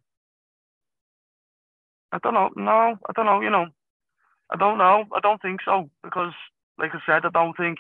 I 2.12 2.19
don't 2.19 2.34
know. 2.34 2.50
No, 2.56 2.97
I 3.10 3.13
don't 3.15 3.26
know. 3.26 3.41
You 3.41 3.50
know, 3.50 3.67
I 4.50 4.58
don't 4.58 4.78
know. 4.78 5.06
I 5.15 5.19
don't 5.21 5.41
think 5.41 5.62
so 5.63 5.89
because, 6.04 6.34
like 6.78 6.91
I 6.93 7.00
said, 7.06 7.26
I 7.26 7.30
don't 7.30 7.56
think. 7.56 7.78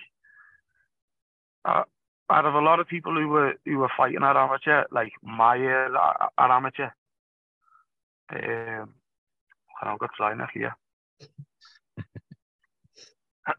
Uh, 1.63 1.83
out 2.31 2.45
of 2.45 2.55
a 2.55 2.59
lot 2.59 2.79
of 2.79 2.87
people 2.87 3.13
who 3.13 3.27
were 3.27 3.53
who 3.65 3.77
were 3.77 3.91
fighting 3.95 4.23
at 4.23 4.37
amateur, 4.37 4.85
like 4.89 5.11
my 5.21 5.55
year 5.55 5.93
at, 5.95 6.31
at 6.37 6.49
amateur, 6.49 6.89
um, 8.33 8.93
I've 9.81 9.99
got 9.99 10.09
sign 10.17 10.41
here. 10.53 10.75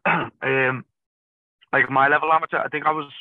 um, 0.41 0.85
like 1.71 1.89
my 1.89 2.07
level 2.07 2.31
amateur, 2.33 2.57
I 2.57 2.67
think 2.69 2.85
I 2.85 2.91
was 2.91 3.11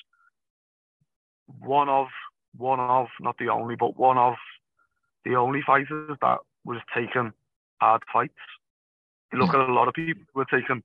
one 1.58 1.88
of 1.88 2.08
one 2.56 2.80
of 2.80 3.08
not 3.20 3.36
the 3.38 3.48
only, 3.48 3.76
but 3.76 3.98
one 3.98 4.18
of 4.18 4.34
the 5.24 5.36
only 5.36 5.60
fighters 5.66 6.16
that 6.20 6.38
was 6.64 6.80
taking 6.94 7.32
hard 7.82 8.02
fights. 8.12 8.34
You 9.32 9.40
look 9.40 9.50
hmm. 9.50 9.60
at 9.60 9.68
a 9.68 9.72
lot 9.72 9.88
of 9.88 9.94
people 9.94 10.22
who 10.32 10.38
were 10.38 10.44
taking, 10.44 10.82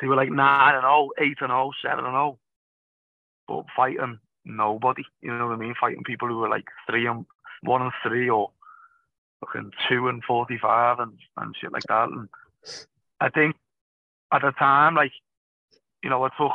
they 0.00 0.08
were 0.08 0.16
like 0.16 0.30
nine 0.30 0.74
and 0.74 0.82
0, 0.82 1.10
8 1.18 1.26
and 1.40 1.50
0, 1.50 1.70
7 1.82 2.04
and 2.04 2.12
0, 2.12 2.38
but 3.46 3.64
fighting 3.76 4.18
nobody. 4.44 5.04
You 5.22 5.36
know 5.36 5.46
what 5.46 5.54
I 5.54 5.58
mean? 5.58 5.74
Fighting 5.80 6.02
people 6.04 6.28
who 6.28 6.38
were 6.38 6.48
like 6.48 6.64
three 6.88 7.06
and 7.06 7.26
one 7.62 7.82
and 7.82 7.92
three 8.02 8.28
or 8.28 8.50
fucking 9.40 9.70
two 9.88 10.08
and 10.08 10.22
45 10.24 10.98
and, 10.98 11.12
and 11.36 11.54
shit 11.60 11.72
like 11.72 11.84
that. 11.88 12.08
And 12.08 12.28
I 13.20 13.28
think 13.28 13.54
at 14.32 14.42
the 14.42 14.50
time, 14.52 14.94
like, 14.96 15.12
you 16.02 16.10
know, 16.10 16.24
I 16.24 16.30
took, 16.36 16.52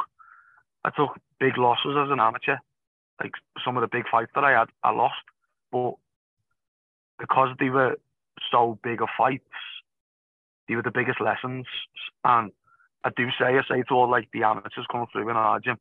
I 0.83 0.89
took 0.89 1.17
big 1.39 1.57
losses 1.57 1.95
as 1.97 2.11
an 2.11 2.19
amateur. 2.19 2.57
Like 3.21 3.33
some 3.63 3.77
of 3.77 3.81
the 3.81 3.87
big 3.87 4.07
fights 4.09 4.31
that 4.35 4.43
I 4.43 4.51
had, 4.51 4.69
I 4.83 4.91
lost, 4.91 5.15
but 5.71 5.95
because 7.19 7.55
they 7.59 7.69
were 7.69 7.97
so 8.51 8.79
big 8.83 9.01
of 9.01 9.09
fights, 9.17 9.43
they 10.67 10.75
were 10.75 10.83
the 10.83 10.91
biggest 10.91 11.21
lessons. 11.21 11.65
And 12.23 12.51
I 13.03 13.09
do 13.15 13.27
say, 13.39 13.45
I 13.45 13.61
say 13.67 13.83
to 13.83 13.93
all 13.93 14.09
like 14.09 14.29
the 14.33 14.43
amateurs 14.43 14.85
coming 14.91 15.07
through 15.11 15.29
in 15.29 15.35
our 15.35 15.59
gym, 15.59 15.77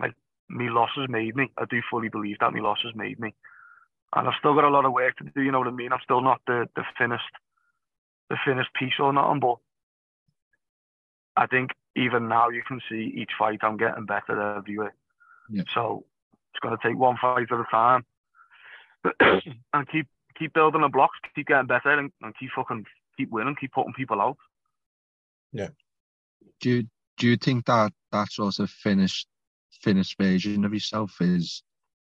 like 0.00 0.14
me 0.48 0.68
losses 0.70 1.06
made 1.08 1.36
me. 1.36 1.50
I 1.56 1.64
do 1.64 1.80
fully 1.90 2.08
believe 2.08 2.38
that 2.40 2.52
me 2.52 2.60
losses 2.60 2.92
made 2.94 3.18
me. 3.20 3.34
And 4.14 4.26
I've 4.26 4.34
still 4.38 4.54
got 4.54 4.64
a 4.64 4.70
lot 4.70 4.84
of 4.84 4.92
work 4.92 5.16
to 5.18 5.24
do, 5.24 5.42
you 5.42 5.52
know 5.52 5.60
what 5.60 5.68
I 5.68 5.72
mean? 5.72 5.92
I'm 5.92 6.00
still 6.02 6.20
not 6.20 6.40
the, 6.46 6.68
the 6.74 6.82
finished 6.98 7.24
the 8.28 8.36
finished 8.44 8.72
piece 8.74 8.94
or 8.98 9.12
nothing, 9.12 9.40
but 9.40 9.56
I 11.36 11.46
think 11.46 11.70
even 11.96 12.28
now 12.28 12.48
you 12.48 12.62
can 12.66 12.80
see 12.88 13.12
each 13.16 13.30
fight 13.38 13.58
I'm 13.62 13.76
getting 13.76 14.06
better 14.06 14.56
every 14.56 14.78
week. 14.78 14.90
Yeah. 15.50 15.64
So 15.74 16.04
it's 16.52 16.60
gonna 16.60 16.78
take 16.82 16.96
one 16.96 17.16
fight 17.20 17.50
at 17.50 17.58
a 17.58 17.64
time. 17.70 18.04
and 19.72 19.88
keep 19.90 20.06
keep 20.40 20.52
building 20.54 20.80
the 20.80 20.88
blocks, 20.88 21.18
keep 21.34 21.46
getting 21.46 21.68
better 21.68 21.90
and, 21.90 22.10
and 22.22 22.34
keep 22.38 22.50
fucking 22.56 22.84
keep 23.16 23.30
winning, 23.30 23.54
keep 23.60 23.72
putting 23.72 23.92
people 23.92 24.20
out. 24.20 24.36
Yeah. 25.52 25.68
Do 26.60 26.70
you, 26.70 26.88
do 27.18 27.28
you 27.28 27.36
think 27.36 27.66
that 27.66 27.92
that 28.10 28.32
sort 28.32 28.58
of 28.58 28.70
finished 28.70 29.28
finished 29.82 30.16
version 30.18 30.64
of 30.64 30.74
yourself 30.74 31.14
is 31.20 31.62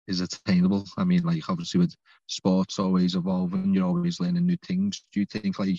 is 0.07 0.21
attainable. 0.21 0.87
I 0.97 1.05
mean, 1.05 1.23
like 1.23 1.49
obviously 1.49 1.81
with 1.81 1.95
sports 2.27 2.79
always 2.79 3.15
evolving, 3.15 3.75
you're 3.75 3.87
always 3.87 4.21
learning 4.21 4.47
new 4.47 4.57
things. 4.67 5.05
Do 5.13 5.21
you 5.21 5.27
think 5.27 5.59
like 5.59 5.79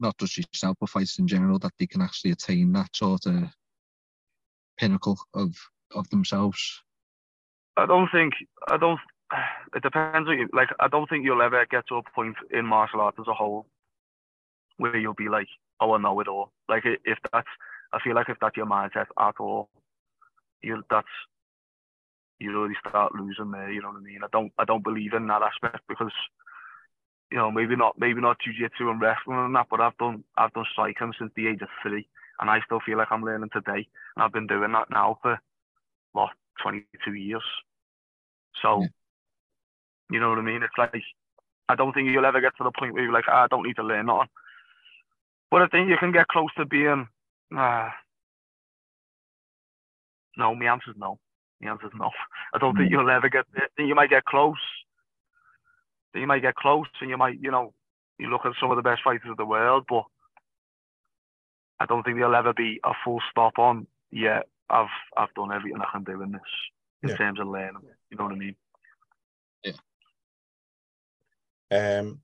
not 0.00 0.16
just 0.18 0.38
yourself 0.38 0.76
but 0.80 0.88
fights 0.88 1.18
in 1.18 1.26
general 1.26 1.58
that 1.60 1.72
they 1.78 1.86
can 1.86 2.02
actually 2.02 2.32
attain 2.32 2.72
that 2.72 2.94
sort 2.94 3.26
of 3.26 3.44
pinnacle 4.76 5.18
of 5.34 5.54
of 5.94 6.08
themselves? 6.10 6.82
I 7.76 7.86
don't 7.86 8.08
think 8.10 8.34
I 8.68 8.76
don't. 8.76 8.98
It 9.74 9.82
depends. 9.82 10.28
On 10.28 10.38
you, 10.38 10.48
like 10.52 10.68
I 10.80 10.88
don't 10.88 11.08
think 11.08 11.24
you'll 11.24 11.42
ever 11.42 11.66
get 11.70 11.86
to 11.88 11.96
a 11.96 12.02
point 12.14 12.36
in 12.50 12.66
martial 12.66 13.00
arts 13.00 13.18
as 13.20 13.28
a 13.28 13.34
whole 13.34 13.66
where 14.78 14.96
you'll 14.96 15.14
be 15.14 15.28
like, 15.28 15.48
oh, 15.80 15.92
I 15.94 15.98
know 16.00 16.18
it 16.20 16.28
all. 16.28 16.52
Like 16.68 16.84
if 16.84 17.18
that's, 17.32 17.48
I 17.92 17.98
feel 18.02 18.14
like 18.14 18.28
if 18.28 18.38
that's 18.40 18.56
your 18.56 18.66
mindset 18.66 19.06
at 19.18 19.34
all, 19.40 19.68
you 20.62 20.82
that's 20.90 21.06
you 22.38 22.58
really 22.60 22.74
start 22.86 23.14
losing 23.14 23.50
there. 23.50 23.70
You 23.70 23.82
know 23.82 23.88
what 23.88 23.98
I 23.98 24.00
mean? 24.04 24.20
I 24.24 24.28
don't 24.32 24.52
I 24.58 24.64
don't 24.64 24.84
believe 24.84 25.12
in 25.12 25.26
that 25.28 25.42
aspect 25.42 25.82
because 25.88 26.12
you 27.30 27.38
know 27.38 27.50
maybe 27.50 27.76
not 27.76 27.98
maybe 27.98 28.20
not 28.20 28.38
jiu-jitsu 28.40 28.88
and 28.88 29.00
wrestling 29.00 29.38
and 29.38 29.54
that, 29.54 29.66
but 29.70 29.80
I've 29.80 29.98
done 29.98 30.24
I've 30.36 30.52
done 30.52 30.66
striking 30.72 31.12
since 31.18 31.32
the 31.36 31.48
age 31.48 31.62
of 31.62 31.68
three, 31.82 32.08
and 32.40 32.50
I 32.50 32.60
still 32.64 32.80
feel 32.84 32.98
like 32.98 33.08
I'm 33.10 33.24
learning 33.24 33.50
today, 33.52 33.88
and 34.16 34.22
I've 34.24 34.32
been 34.32 34.46
doing 34.46 34.72
that 34.72 34.90
now 34.90 35.18
for 35.22 35.38
what 36.12 36.30
22 36.62 37.14
years. 37.14 37.42
So, 38.62 38.82
yeah. 38.82 38.88
You 40.10 40.20
know 40.20 40.30
what 40.30 40.38
I 40.38 40.42
mean? 40.42 40.62
It's 40.62 40.78
like, 40.78 40.94
I 41.68 41.74
don't 41.74 41.92
think 41.92 42.08
you'll 42.08 42.26
ever 42.26 42.40
get 42.40 42.56
to 42.58 42.64
the 42.64 42.72
point 42.76 42.94
where 42.94 43.02
you're 43.02 43.12
like, 43.12 43.28
ah, 43.28 43.44
I 43.44 43.46
don't 43.48 43.66
need 43.66 43.76
to 43.76 43.82
learn 43.82 44.06
nothing. 44.06 44.28
But 45.50 45.62
I 45.62 45.66
think 45.66 45.88
you 45.88 45.96
can 45.98 46.12
get 46.12 46.28
close 46.28 46.50
to 46.56 46.64
being, 46.66 47.08
uh, 47.56 47.88
no, 50.36 50.54
my 50.54 50.66
answer's 50.66 50.96
no. 50.98 51.18
My 51.60 51.70
answer's 51.70 51.92
no. 51.98 52.10
I 52.54 52.58
don't 52.58 52.76
think 52.76 52.90
you'll 52.90 53.10
ever 53.10 53.28
get 53.28 53.44
there. 53.54 53.64
I 53.64 53.68
think 53.76 53.88
you 53.88 53.94
might 53.94 54.10
get 54.10 54.24
close. 54.24 54.56
you 56.14 56.26
might 56.26 56.42
get 56.42 56.54
close 56.54 56.86
and 57.00 57.10
you 57.10 57.16
might, 57.16 57.38
you 57.40 57.50
know, 57.50 57.72
you 58.18 58.28
look 58.28 58.44
at 58.44 58.52
some 58.60 58.70
of 58.70 58.76
the 58.76 58.82
best 58.82 59.02
fighters 59.02 59.30
of 59.30 59.36
the 59.36 59.44
world, 59.44 59.84
but 59.88 60.04
I 61.80 61.86
don't 61.86 62.02
think 62.02 62.16
there'll 62.16 62.34
ever 62.34 62.52
be 62.52 62.80
a 62.84 62.92
full 63.04 63.20
stop 63.30 63.58
on, 63.58 63.86
yeah, 64.10 64.40
I've 64.70 64.86
I've 65.16 65.32
done 65.34 65.52
everything 65.52 65.80
I 65.80 65.90
can 65.92 66.04
do 66.04 66.22
in 66.22 66.32
this 66.32 66.40
in 67.02 67.10
yeah. 67.10 67.16
terms 67.16 67.40
of 67.40 67.46
learning. 67.46 67.82
You 68.10 68.16
know 68.16 68.24
what 68.24 68.32
I 68.32 68.36
mean? 68.36 68.56
Yeah. 69.64 69.72
Um. 71.70 72.20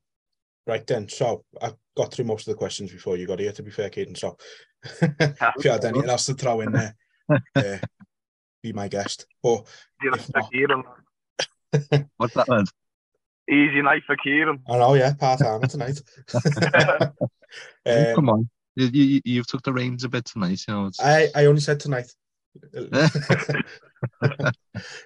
Right 0.66 0.86
then, 0.86 1.10
so 1.10 1.44
I 1.60 1.72
got 1.94 2.12
through 2.12 2.24
most 2.24 2.48
of 2.48 2.54
the 2.54 2.58
questions 2.58 2.90
before 2.90 3.16
you 3.18 3.26
got 3.26 3.38
here. 3.38 3.52
To 3.52 3.62
be 3.62 3.70
fair, 3.70 3.90
Caden, 3.90 4.16
so 4.16 4.36
if 5.02 5.64
you 5.64 5.70
had 5.70 5.84
anything 5.84 6.08
else 6.08 6.26
to 6.26 6.34
throw 6.34 6.62
in 6.62 6.72
there, 6.72 6.96
uh, 7.54 7.76
be 8.62 8.72
my 8.72 8.88
guest. 8.88 9.26
But 9.42 9.66
not... 10.02 10.86
what's 12.16 12.34
that, 12.34 12.48
lad? 12.48 12.64
Easy 13.50 13.82
night 13.82 14.02
for 14.06 14.16
Kieran. 14.16 14.60
I 14.70 14.78
know, 14.78 14.94
yeah, 14.94 15.12
part 15.12 15.40
time 15.40 15.60
tonight. 15.62 16.00
um, 17.84 18.14
Come 18.14 18.30
on, 18.30 18.48
you, 18.74 18.86
you 18.86 19.20
you've 19.24 19.46
took 19.46 19.62
the 19.62 19.72
reins 19.72 20.04
a 20.04 20.08
bit 20.08 20.24
tonight. 20.24 20.62
You 20.66 20.74
know, 20.74 20.86
it's... 20.86 21.00
I 21.00 21.28
I 21.34 21.44
only 21.44 21.60
said 21.60 21.78
tonight. 21.78 22.10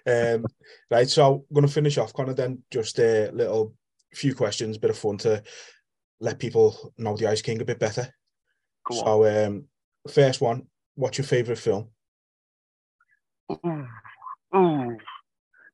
um, 0.07 0.45
right, 0.89 1.09
so 1.09 1.45
I'm 1.49 1.55
going 1.55 1.67
to 1.67 1.73
finish 1.73 1.99
off, 1.99 2.13
Connor. 2.13 2.35
Then 2.35 2.63
just 2.71 3.01
a 3.01 3.31
little 3.33 3.75
few 4.15 4.35
questions, 4.35 4.79
bit 4.79 4.91
of 4.91 4.99
fun 4.99 5.19
to 5.19 5.43
let 6.21 6.39
people 6.39 6.93
know 6.99 7.17
the 7.17 7.27
Ice 7.27 7.43
King 7.43 7.61
a 7.61 7.65
bit 7.65 7.79
better. 7.79 8.13
Go 8.87 8.97
so, 8.97 9.47
um, 9.47 9.65
first 10.09 10.41
one, 10.41 10.67
what's 10.95 11.19
your 11.19 11.27
favourite 11.27 11.59
film? 11.59 11.89
Ooh, 13.53 13.87
ooh, 14.57 14.97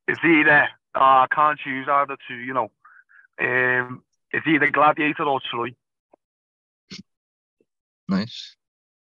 it's 0.06 0.20
either 0.24 0.68
oh, 0.94 1.00
I 1.00 1.26
can't 1.34 1.58
choose 1.58 1.86
either 1.90 2.16
two. 2.28 2.36
You 2.36 2.54
know, 2.54 2.70
um, 3.40 4.02
it's 4.30 4.46
either 4.46 4.70
Gladiator 4.70 5.24
or 5.24 5.40
Troy. 5.50 5.74
Nice. 8.08 8.56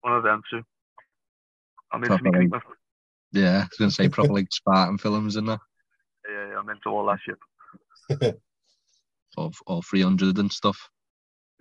One 0.00 0.14
of 0.14 0.22
them 0.22 0.42
two. 0.50 0.62
I'm 1.92 2.02
into 2.04 2.18
proper, 2.18 2.48
like, 2.48 2.62
Yeah, 3.32 3.58
I 3.58 3.66
was 3.68 3.78
going 3.78 3.90
to 3.90 3.94
say 3.94 4.08
proper 4.10 4.32
like 4.32 4.48
Spartan 4.50 4.98
films 4.98 5.36
and 5.36 5.48
that. 5.48 5.60
Yeah, 6.28 6.48
yeah, 6.48 6.58
I'm 6.58 6.68
into 6.68 6.88
all 6.88 7.06
that 7.06 7.18
shit. 7.24 8.36
all, 9.36 9.52
all 9.66 9.82
300 9.82 10.38
and 10.38 10.52
stuff. 10.52 10.88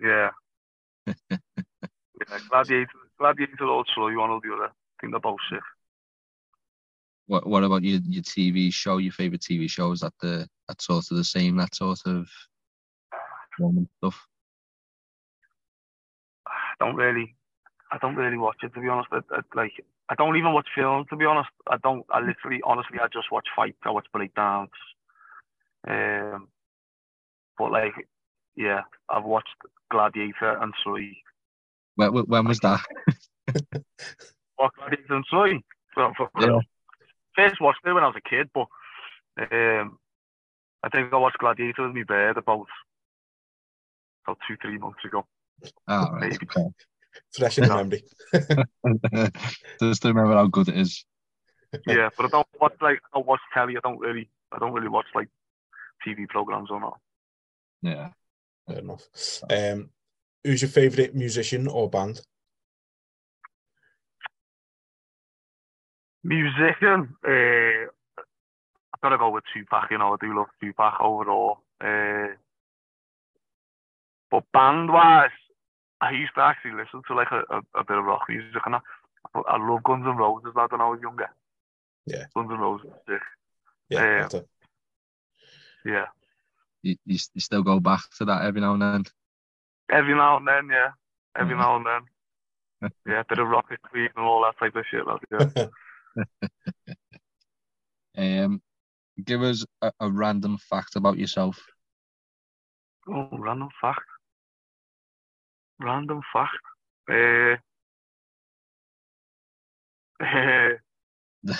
Yeah. 0.00 0.30
yeah 1.30 1.36
Gladiator, 2.48 2.88
Gladiator 3.18 3.64
or 3.64 3.84
Troy, 3.94 4.18
one 4.18 4.30
or 4.30 4.40
the 4.40 4.54
other. 4.54 4.66
I 4.66 5.00
think 5.00 5.12
they're 5.12 5.20
both 5.20 5.38
sick. 5.50 5.60
What 7.26 7.46
What 7.46 7.64
about 7.64 7.82
your 7.82 8.00
your 8.08 8.22
TV 8.22 8.72
show? 8.72 8.98
Your 8.98 9.12
favorite 9.12 9.40
TV 9.40 9.68
show 9.68 9.92
is 9.92 10.00
that 10.00 10.14
the 10.20 10.48
that 10.68 10.80
sort 10.80 11.10
of 11.10 11.16
the 11.16 11.24
same 11.24 11.56
that 11.56 11.74
sort 11.74 12.00
of 12.06 12.28
stuff? 13.98 14.26
I 16.46 16.84
don't 16.84 16.96
really, 16.96 17.34
I 17.90 17.98
don't 17.98 18.16
really 18.16 18.36
watch 18.36 18.58
it 18.62 18.72
to 18.74 18.80
be 18.80 18.88
honest. 18.88 19.08
I, 19.10 19.20
I, 19.30 19.40
like 19.54 19.72
I 20.08 20.14
don't 20.14 20.36
even 20.36 20.52
watch 20.52 20.68
films 20.74 21.06
to 21.10 21.16
be 21.16 21.24
honest. 21.24 21.50
I 21.68 21.78
don't. 21.78 22.04
I 22.10 22.20
literally, 22.20 22.60
honestly, 22.64 22.98
I 23.02 23.08
just 23.12 23.32
watch 23.32 23.48
fights. 23.56 23.78
I 23.84 23.90
watch 23.90 24.06
breakdowns. 24.12 24.70
Um, 25.88 26.48
but 27.58 27.72
like, 27.72 27.94
yeah, 28.56 28.82
I've 29.08 29.24
watched 29.24 29.48
Gladiator 29.90 30.58
and 30.60 30.72
Troy. 30.82 31.10
When, 31.96 32.12
when 32.12 32.46
was 32.46 32.60
that? 32.60 32.80
what 34.56 34.72
Gladiator 34.76 35.14
and 35.14 35.24
Troy? 35.26 35.60
For, 35.94 36.12
for, 36.16 36.30
yeah. 36.40 36.58
First 37.34 37.60
watched 37.60 37.80
it 37.84 37.92
when 37.92 38.02
I 38.02 38.08
was 38.08 38.16
a 38.16 38.28
kid, 38.28 38.48
but 38.54 38.66
um, 39.50 39.98
I 40.82 40.88
think 40.90 41.12
I 41.12 41.16
watched 41.16 41.38
Gladiator 41.38 41.86
with 41.86 41.96
my 41.96 42.02
bird 42.02 42.36
about 42.36 42.66
about 44.26 44.38
two, 44.48 44.56
three 44.60 44.78
months 44.78 45.04
ago. 45.04 45.24
Oh, 45.88 46.08
right. 46.12 46.30
Maybe. 46.30 46.38
Okay. 46.44 46.66
Fresh 47.32 47.58
in 47.58 47.68
memory. 47.68 48.04
Just 49.80 50.02
to 50.02 50.08
remember 50.08 50.34
how 50.34 50.46
good 50.46 50.68
it 50.68 50.76
is. 50.76 51.04
Yeah, 51.86 52.10
but 52.16 52.26
I 52.26 52.28
don't 52.28 52.46
watch 52.60 52.74
like 52.80 53.00
I 53.12 53.18
don't 53.18 53.26
watch 53.26 53.40
telly. 53.52 53.76
I 53.76 53.80
don't 53.82 53.98
really, 53.98 54.30
I 54.52 54.58
don't 54.58 54.72
really 54.72 54.88
watch 54.88 55.06
like 55.14 55.28
TV 56.06 56.28
programs 56.28 56.70
or 56.70 56.80
not. 56.80 56.98
Yeah, 57.86 58.08
fair 58.66 58.78
enough. 58.78 59.08
Um, 59.48 59.90
who's 60.42 60.62
your 60.62 60.70
favourite 60.70 61.14
musician 61.14 61.68
or 61.68 61.88
band? 61.88 62.20
Musician, 66.24 67.14
uh, 67.24 67.86
I've 68.92 69.00
got 69.00 69.10
to 69.10 69.18
go 69.18 69.30
with 69.30 69.44
Tupac. 69.54 69.88
You 69.92 69.98
know, 69.98 70.14
I 70.14 70.16
do 70.20 70.36
love 70.36 70.48
Tupac 70.60 71.00
overall. 71.00 71.58
Uh, 71.80 72.34
but 74.32 74.42
band 74.52 74.92
wise, 74.92 75.30
I 76.00 76.10
used 76.10 76.34
to 76.34 76.40
actually 76.40 76.72
listen 76.72 77.02
to 77.06 77.14
like 77.14 77.30
a, 77.30 77.44
a, 77.48 77.60
a 77.76 77.84
bit 77.84 77.98
of 77.98 78.04
rock 78.04 78.22
music 78.28 78.62
and 78.66 78.74
I, 78.74 78.80
I 79.34 79.56
love 79.58 79.84
Guns 79.84 80.04
N' 80.04 80.16
Roses 80.16 80.52
now 80.56 80.66
when 80.68 80.80
I 80.80 80.88
was 80.88 80.98
younger. 81.00 81.28
Yeah. 82.06 82.24
Guns 82.34 82.50
N' 82.50 82.58
Roses. 82.58 82.90
Yeah. 83.88 84.24
Um, 84.34 84.44
yeah. 85.84 86.06
You, 86.86 86.96
you, 87.04 87.18
you 87.34 87.40
still 87.40 87.62
go 87.62 87.80
back 87.80 88.02
to 88.18 88.24
that 88.26 88.42
every 88.42 88.60
now 88.60 88.74
and 88.74 88.82
then? 88.82 89.04
Every 89.90 90.14
now 90.14 90.36
and 90.36 90.46
then, 90.46 90.68
yeah. 90.70 90.90
Every 91.38 91.54
yeah. 91.54 91.60
now 91.60 91.76
and 91.76 91.86
then. 91.86 92.02
yeah, 93.06 93.20
a 93.20 93.24
bit 93.28 93.38
of 93.38 93.48
Rocket 93.48 93.80
Queen 93.82 94.08
and 94.16 94.24
all 94.24 94.44
that 94.44 94.58
type 94.58 94.76
of 94.76 94.84
shit. 94.90 95.06
Like, 95.06 95.22
yeah. 98.16 98.44
um, 98.44 98.62
give 99.24 99.42
us 99.42 99.64
a, 99.82 99.92
a 100.00 100.10
random 100.10 100.58
fact 100.58 100.96
about 100.96 101.18
yourself. 101.18 101.62
Oh, 103.08 103.28
random 103.32 103.68
fact 103.80 104.02
random 105.80 106.20
fact. 106.32 106.56
Uh, 107.10 107.56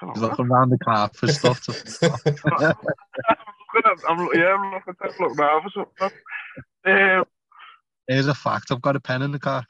He's 0.00 0.22
looking 0.22 0.46
around 0.46 0.70
the 0.70 0.78
car 0.78 1.10
for 1.14 1.26
stuff. 1.28 1.62
To... 1.62 1.74
I'm, 3.84 3.96
I'm, 4.08 4.28
yeah, 4.34 4.54
I'm 4.54 4.74
looking 4.74 4.94
to 5.02 5.22
look 5.22 5.38
now 5.38 5.60
for 5.62 5.86
something. 6.00 6.18
Um, 6.84 7.24
Here's 8.06 8.26
a 8.26 8.34
fact. 8.34 8.70
I've 8.70 8.82
got 8.82 8.96
a 8.96 9.00
pen 9.00 9.22
in 9.22 9.32
the 9.32 9.38
car. 9.38 9.64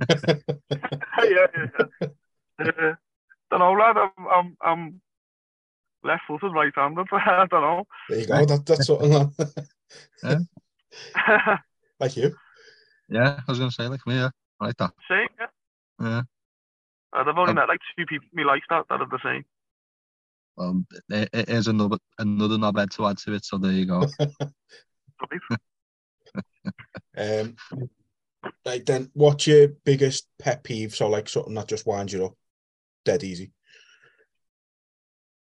yeah, 0.10 1.46
yeah. 1.54 2.06
Uh, 2.58 2.94
don't 3.50 3.58
know, 3.58 3.72
lad. 3.72 3.96
I'm, 3.96 4.10
I'm, 4.30 4.56
I'm 4.62 5.00
left 6.04 6.22
footed, 6.26 6.52
right 6.54 6.72
handed. 6.74 7.06
I 7.12 7.46
don't 7.50 7.60
know. 7.60 7.84
There 8.08 8.20
you 8.20 8.26
go. 8.26 8.46
That, 8.46 8.64
that's 8.64 8.86
something. 8.86 9.32
yeah. 10.22 11.56
like 12.00 12.16
you. 12.16 12.34
Yeah, 13.08 13.40
I 13.46 13.50
was 13.50 13.58
going 13.58 13.70
to 13.70 13.74
say 13.74 13.88
like 13.88 14.06
me. 14.06 14.14
Yeah, 14.14 14.30
I 14.60 14.66
like 14.66 14.76
that. 14.78 14.92
Same. 15.08 15.28
Yeah. 15.38 15.46
Yeah. 16.00 16.22
I've 17.12 17.26
only 17.28 17.50
um, 17.50 17.56
met 17.56 17.68
like 17.68 17.80
two 17.96 18.06
people 18.06 18.26
me 18.32 18.44
like 18.44 18.62
that 18.70 18.86
that 18.88 19.00
are 19.00 19.06
the 19.06 19.18
same. 19.22 19.44
Well, 20.56 20.84
it, 21.08 21.28
it 21.32 21.48
is 21.48 21.66
another 21.68 21.98
another 22.18 22.56
knobhead 22.56 22.90
to 22.96 23.06
add 23.06 23.18
to 23.18 23.34
it. 23.34 23.44
So 23.44 23.58
there 23.58 23.72
you 23.72 23.86
go. 23.86 24.06
um, 27.16 27.56
Right, 28.64 28.84
then 28.84 29.10
what's 29.14 29.46
your 29.46 29.68
biggest 29.84 30.28
pet 30.38 30.62
peeve? 30.62 30.94
So 30.94 31.08
like 31.08 31.28
something 31.28 31.54
that 31.54 31.68
just 31.68 31.86
winds 31.86 32.12
you 32.12 32.26
up, 32.26 32.34
dead 33.04 33.24
easy. 33.24 33.52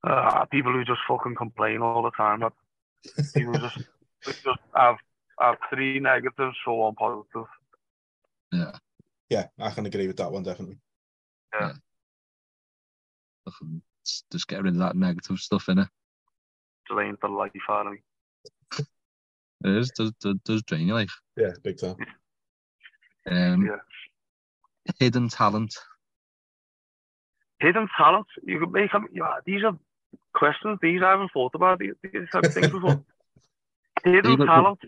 Uh, 0.04 0.46
people 0.46 0.72
who 0.72 0.86
just 0.86 1.02
fucking 1.08 1.36
complain 1.36 1.82
all 1.82 2.02
the 2.02 2.12
time. 2.12 2.40
That 2.40 2.54
people 3.36 3.60
just 3.60 3.76
just 4.46 4.60
have 4.76 4.96
have 5.40 5.56
three 5.70 6.00
negatives 6.00 6.56
for 6.64 6.80
one 6.80 6.96
positive. 6.96 7.46
Yeah. 8.52 8.72
Yeah, 9.30 9.48
I 9.60 9.70
can 9.72 9.86
agree 9.86 10.08
with 10.08 10.18
that 10.18 10.32
one 10.32 10.44
definitely. 10.44 10.80
Fucking 13.46 13.82
s- 13.99 13.99
Just 14.32 14.48
get 14.48 14.64
rid 14.64 14.74
of 14.74 14.80
that 14.80 14.96
negative 14.96 15.38
stuff 15.38 15.70
in 15.70 15.80
it. 15.80 15.88
Drains 16.90 17.18
the 17.22 17.28
life 17.28 17.52
out 17.70 17.88
of 17.88 17.94
me. 17.94 18.00
It 19.66 19.76
is, 19.78 19.92
does, 19.92 20.12
does, 20.22 20.36
does 20.46 20.64
drain 20.64 20.88
your 20.88 20.96
life. 20.96 21.14
Yeah, 21.36 21.52
big 21.64 21.78
time. 21.78 21.96
Um, 23.30 23.66
Yeah. 23.66 24.94
Hidden 25.00 25.30
talent. 25.30 25.76
Hidden 27.60 27.88
talent. 27.98 28.26
You 28.44 28.60
could 28.60 28.72
make 28.72 28.92
them. 28.92 29.08
Yeah, 29.14 29.36
these 29.46 29.64
are 29.64 29.78
questions. 30.34 30.80
These 30.82 31.02
I 31.04 31.12
haven't 31.12 31.32
thought 31.34 31.54
about 31.56 31.80
these, 31.80 31.94
these 32.02 32.28
type 32.32 32.46
of 32.46 32.54
things 32.54 32.70
before. 32.70 33.04
Hidden 34.06 34.32
Even- 34.32 34.48
talent. 34.48 34.80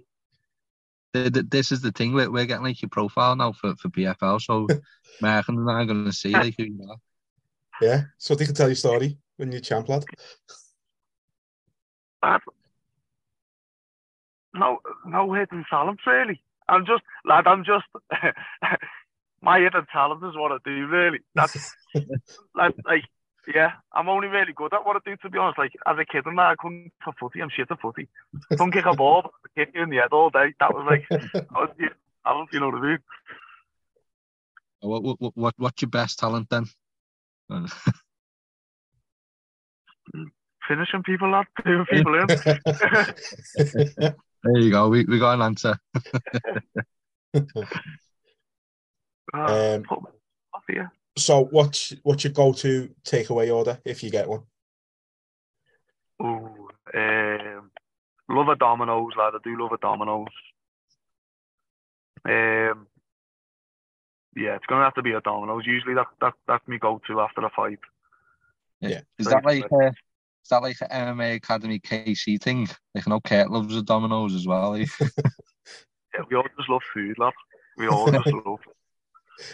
Th- 1.13 1.33
th- 1.33 1.45
This 1.49 1.73
is 1.73 1.81
the 1.81 1.91
thing, 1.91 2.13
we're, 2.13 2.31
we're 2.31 2.45
getting 2.45 2.63
like 2.63 2.81
your 2.81 2.87
profile 2.87 3.35
now 3.35 3.51
for, 3.51 3.75
for 3.75 3.89
PFL, 3.89 4.39
so 4.41 4.65
Americans 5.21 5.59
and 5.59 5.69
I 5.69 5.81
are 5.81 5.85
going 5.85 6.05
to 6.05 6.13
see 6.13 6.31
like 6.31 6.55
who 6.57 6.63
you 6.63 6.87
are. 6.89 6.95
Yeah, 7.81 8.01
so 8.17 8.35
they 8.35 8.45
can 8.45 8.53
tell 8.55 8.67
your 8.67 8.75
story 8.75 9.17
when 9.37 9.51
you're 9.51 9.61
champ 9.61 9.89
lad. 9.89 10.05
Lad, 12.23 12.41
no, 14.53 14.79
no 15.05 15.33
hidden 15.33 15.65
talent 15.69 15.99
really. 16.05 16.41
I'm 16.67 16.85
just, 16.85 17.03
lad. 17.25 17.47
I'm 17.47 17.63
just. 17.63 17.85
my 19.41 19.59
hidden 19.59 19.85
talent 19.91 20.23
is 20.23 20.35
what 20.37 20.51
I 20.51 20.57
do. 20.63 20.87
Really, 20.87 21.19
that's 21.35 21.73
like, 22.55 22.75
like, 22.85 23.03
yeah. 23.53 23.71
I'm 23.93 24.07
only 24.09 24.27
really 24.27 24.53
good 24.53 24.73
at 24.73 24.85
what 24.85 24.95
I 24.95 24.99
do. 25.03 25.17
To 25.17 25.29
be 25.29 25.37
honest, 25.39 25.57
like 25.57 25.73
as 25.87 25.97
a 25.97 26.05
kid, 26.05 26.25
and 26.27 26.37
that, 26.37 26.43
I 26.51 26.55
couldn't 26.59 26.83
kick 26.83 26.91
a 27.07 27.13
footy. 27.19 27.41
I'm 27.41 27.49
shit 27.49 27.71
at 27.71 27.81
footy. 27.81 28.07
Couldn't 28.49 28.71
kick 28.71 28.85
a 28.85 28.93
ball. 28.95 29.31
Kick 29.57 29.71
you 29.73 29.83
in 29.83 29.89
the 29.89 29.97
head 29.97 30.09
all 30.13 30.29
day. 30.29 30.53
That 30.59 30.73
was 30.73 30.85
like, 30.89 31.07
that 31.09 31.51
was 31.51 31.69
the 31.77 31.89
talent. 32.23 32.49
You 32.53 32.59
know 32.59 32.69
what 32.69 32.75
I 32.75 32.81
mean? 32.81 32.99
What, 34.81 35.03
what, 35.03 35.21
what- 35.21 35.37
what, 35.37 35.53
what's 35.57 35.81
your 35.81 35.89
best 35.89 36.19
talent 36.19 36.49
then? 36.49 36.65
Finishing 40.67 41.03
people, 41.03 41.33
up, 41.35 41.47
Doing 41.65 41.85
people 41.91 42.15
in. 42.15 42.27
There 44.43 44.57
you 44.57 44.71
go, 44.71 44.89
we, 44.89 45.05
we 45.05 45.19
got 45.19 45.35
an 45.35 45.43
answer. 45.43 45.77
Uh, 47.35 47.41
Um, 49.33 49.83
put 49.83 50.01
me 50.01 50.09
off 50.53 50.63
here. 50.67 50.91
so 51.15 51.45
what's 51.45 51.93
what's 52.03 52.23
your 52.23 52.33
go-to 52.33 52.89
takeaway 53.03 53.55
order 53.55 53.79
if 53.85 54.01
you 54.03 54.09
get 54.09 54.27
one? 54.27 54.41
Ooh, 56.23 56.69
um, 56.95 57.69
love 58.29 58.47
a 58.47 58.55
Domino's, 58.55 59.13
lad. 59.15 59.35
I 59.35 59.39
do 59.43 59.61
love 59.61 59.73
a 59.73 59.77
Domino's. 59.77 60.27
Um, 62.25 62.87
yeah, 64.35 64.55
it's 64.55 64.65
gonna 64.67 64.83
have 64.83 64.93
to 64.95 65.01
be 65.01 65.11
a 65.11 65.21
Domino's. 65.21 65.65
Usually 65.65 65.93
that 65.95 66.07
that 66.21 66.33
that's 66.47 66.67
me 66.67 66.77
go-to 66.77 67.19
after 67.21 67.41
a 67.41 67.49
fight. 67.49 67.79
Yeah. 68.79 69.01
Is 69.19 69.27
that 69.27 69.45
like 69.45 69.65
a, 69.71 69.87
is 69.87 70.49
that 70.49 70.61
like 70.61 70.77
an 70.81 71.15
MMA 71.15 71.35
Academy 71.35 71.79
KC 71.79 72.41
thing? 72.41 72.67
Like, 72.95 73.07
no, 73.07 73.15
know 73.15 73.21
Kurt 73.21 73.51
loves 73.51 73.75
the 73.75 73.83
Domino's 73.83 74.33
as 74.33 74.47
well. 74.47 74.75
Eh? 74.75 74.85
like. 74.99 75.11
Yeah, 76.13 76.25
we 76.29 76.35
all 76.35 76.43
just 76.57 76.69
love 76.69 76.81
food, 76.93 77.17
lad. 77.19 77.31
We 77.77 77.87
all 77.87 78.11
just 78.11 78.27
love. 78.45 78.59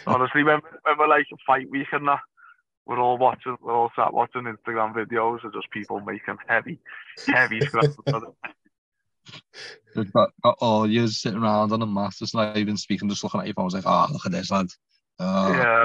Honestly, 0.08 0.42
when 0.42 0.60
when 0.82 0.98
we're 0.98 1.06
like 1.06 1.26
fight 1.46 1.70
week 1.70 1.86
and 1.92 2.08
that, 2.08 2.18
we're 2.84 2.98
all 2.98 3.16
watching. 3.16 3.56
We're 3.62 3.76
all 3.76 3.92
sat 3.94 4.12
watching 4.12 4.42
Instagram 4.42 4.92
videos 4.92 5.44
of 5.44 5.52
just 5.52 5.70
people 5.70 6.00
making 6.00 6.36
heavy, 6.48 6.80
heavy 7.28 7.60
scraps. 7.60 7.96
They've 9.94 10.12
got, 10.12 10.30
got 10.42 10.58
all 10.60 10.86
you 10.86 11.08
sitting 11.08 11.40
around 11.40 11.72
on 11.72 11.82
a 11.82 11.86
mat, 11.86 12.14
just 12.18 12.34
not 12.34 12.56
even 12.56 12.76
speaking, 12.76 13.08
just 13.08 13.24
looking 13.24 13.40
at 13.40 13.46
your 13.46 13.54
phone, 13.54 13.68
like, 13.68 13.86
oh, 13.86 14.06
look 14.12 14.26
at 14.26 14.32
this, 14.32 14.50
lad. 14.50 14.66
Oh, 15.18 15.52
Yeah. 15.52 15.84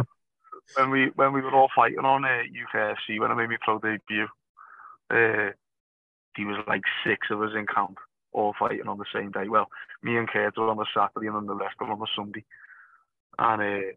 When 0.77 0.91
we 0.91 1.11
when 1.15 1.33
we 1.33 1.41
were 1.41 1.53
all 1.53 1.69
fighting 1.75 1.99
on 1.99 2.23
uh, 2.23 2.27
UKFC 2.27 3.19
when 3.19 3.31
I 3.31 3.35
made 3.35 3.49
my 3.49 3.57
pro 3.61 3.79
debut, 3.79 4.27
uh, 5.11 5.51
he 6.35 6.45
was 6.45 6.63
like 6.67 6.81
six 7.05 7.27
of 7.29 7.41
us 7.41 7.51
in 7.55 7.67
camp, 7.67 7.97
all 8.31 8.55
fighting 8.57 8.87
on 8.87 8.97
the 8.97 9.05
same 9.13 9.31
day. 9.31 9.49
Well, 9.49 9.67
me 10.01 10.17
and 10.17 10.27
Kurt 10.27 10.57
were 10.57 10.69
on 10.69 10.77
the 10.77 10.85
Saturday 10.95 11.27
and 11.27 11.35
then 11.35 11.45
the 11.47 11.55
rest 11.55 11.75
were 11.79 11.91
on 11.91 11.99
the 11.99 12.07
Sunday. 12.15 12.45
And 13.37 13.61
uh, 13.61 13.87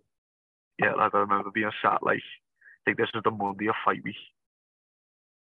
yeah, 0.78 0.94
like 0.94 1.14
I 1.14 1.18
remember 1.18 1.50
being 1.50 1.70
sat 1.82 2.02
like, 2.02 2.18
I 2.18 2.80
think 2.84 2.98
this 2.98 3.08
is 3.14 3.22
the 3.24 3.30
Monday 3.30 3.68
of 3.68 3.74
fight 3.84 4.02
week. 4.04 4.16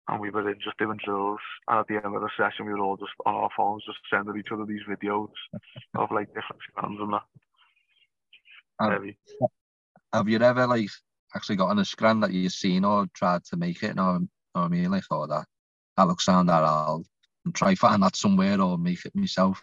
And 0.09 0.19
we 0.19 0.31
were 0.31 0.49
in 0.49 0.59
just 0.63 0.77
doing 0.77 0.97
drills. 1.03 1.39
And 1.67 1.79
at 1.79 1.87
the 1.87 1.95
end 1.95 2.15
of 2.15 2.21
the 2.21 2.29
session, 2.35 2.65
we 2.65 2.73
were 2.73 2.79
all 2.79 2.97
just 2.97 3.11
on 3.25 3.35
our 3.35 3.49
phones, 3.55 3.83
just 3.85 3.99
sending 4.09 4.37
each 4.37 4.51
other 4.51 4.65
these 4.65 4.81
videos 4.89 5.29
of 5.95 6.11
like 6.11 6.27
different 6.27 6.61
scans 6.71 6.99
and 6.99 7.13
that. 7.13 7.21
And 8.79 9.15
have 10.13 10.27
you 10.27 10.39
ever, 10.39 10.65
like, 10.65 10.89
actually 11.35 11.57
got 11.57 11.69
on 11.69 11.79
a 11.79 11.85
scran 11.85 12.21
that 12.21 12.31
you've 12.31 12.51
seen 12.51 12.85
or 12.85 13.07
tried 13.13 13.43
to 13.45 13.57
make 13.57 13.83
it? 13.83 13.95
No, 13.95 14.27
what 14.53 14.61
I 14.61 14.67
mean? 14.67 14.89
Like, 14.89 15.03
or 15.11 15.27
that, 15.27 15.45
that 15.95 16.07
looks 16.07 16.25
sound 16.25 16.49
that 16.49 16.63
I'll 16.63 17.05
try 17.53 17.75
find 17.75 18.01
that 18.01 18.15
somewhere 18.15 18.59
or 18.59 18.77
make 18.77 19.05
it 19.05 19.15
myself. 19.15 19.61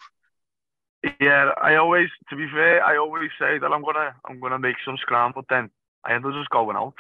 Yeah, 1.21 1.51
I 1.61 1.77
always, 1.77 2.09
to 2.31 2.37
be 2.37 2.47
fair, 2.53 2.85
I 2.85 2.97
always 2.97 3.31
say 3.39 3.59
that 3.59 3.73
I'm 3.73 3.83
gonna, 3.83 4.15
I'm 4.29 4.41
gonna 4.41 4.59
make 4.59 4.77
some 4.85 4.97
scram, 4.99 5.33
but 5.35 5.45
then 5.49 5.71
I 6.05 6.15
end 6.15 6.27
up 6.27 6.33
just 6.33 6.51
going 6.51 6.77
out. 6.77 6.95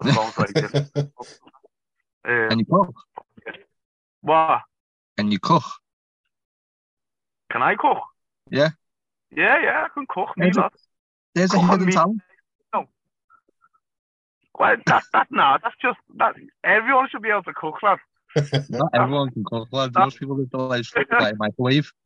I'm 0.00 0.14
going 0.14 0.32
to 0.32 0.40
like 0.40 1.10
different. 2.24 2.50
Can 2.50 2.52
Um, 2.52 2.58
you 2.60 2.66
cook? 2.66 2.94
what? 4.22 4.60
Can 5.16 5.30
you 5.30 5.38
cook? 5.38 5.62
Can 7.50 7.62
I 7.62 7.74
cook? 7.76 7.98
Yeah. 8.50 8.70
Yeah, 9.30 9.62
yeah, 9.62 9.84
I 9.86 9.88
can 9.94 10.06
cook. 10.08 10.36
Me, 10.36 10.48
Is 10.48 10.56
it- 10.56 10.60
lad. 10.60 10.72
There's 11.34 11.50
a 11.52 11.54
Cook 11.56 11.62
on 11.64 11.80
hidden 11.80 11.86
me. 11.86 12.20
No. 12.72 12.86
Well, 14.56 14.76
that, 14.86 15.02
that, 15.12 15.26
nah, 15.32 15.58
that's 15.62 15.74
just 15.82 15.98
that. 16.16 16.36
Everyone 16.62 17.08
should 17.10 17.22
be 17.22 17.30
able 17.30 17.42
to 17.42 17.52
cook, 17.54 17.82
lad. 17.82 17.98
Not 18.70 18.90
everyone 18.94 19.30
can 19.30 19.42
cook, 19.44 19.68
lad. 19.72 19.92
Most 19.94 20.18
people 20.20 20.36
just 20.38 20.50
don't 20.52 20.68
like 20.68 20.84
stuff 20.84 21.04
like 21.10 21.36
microwave. 21.38 21.90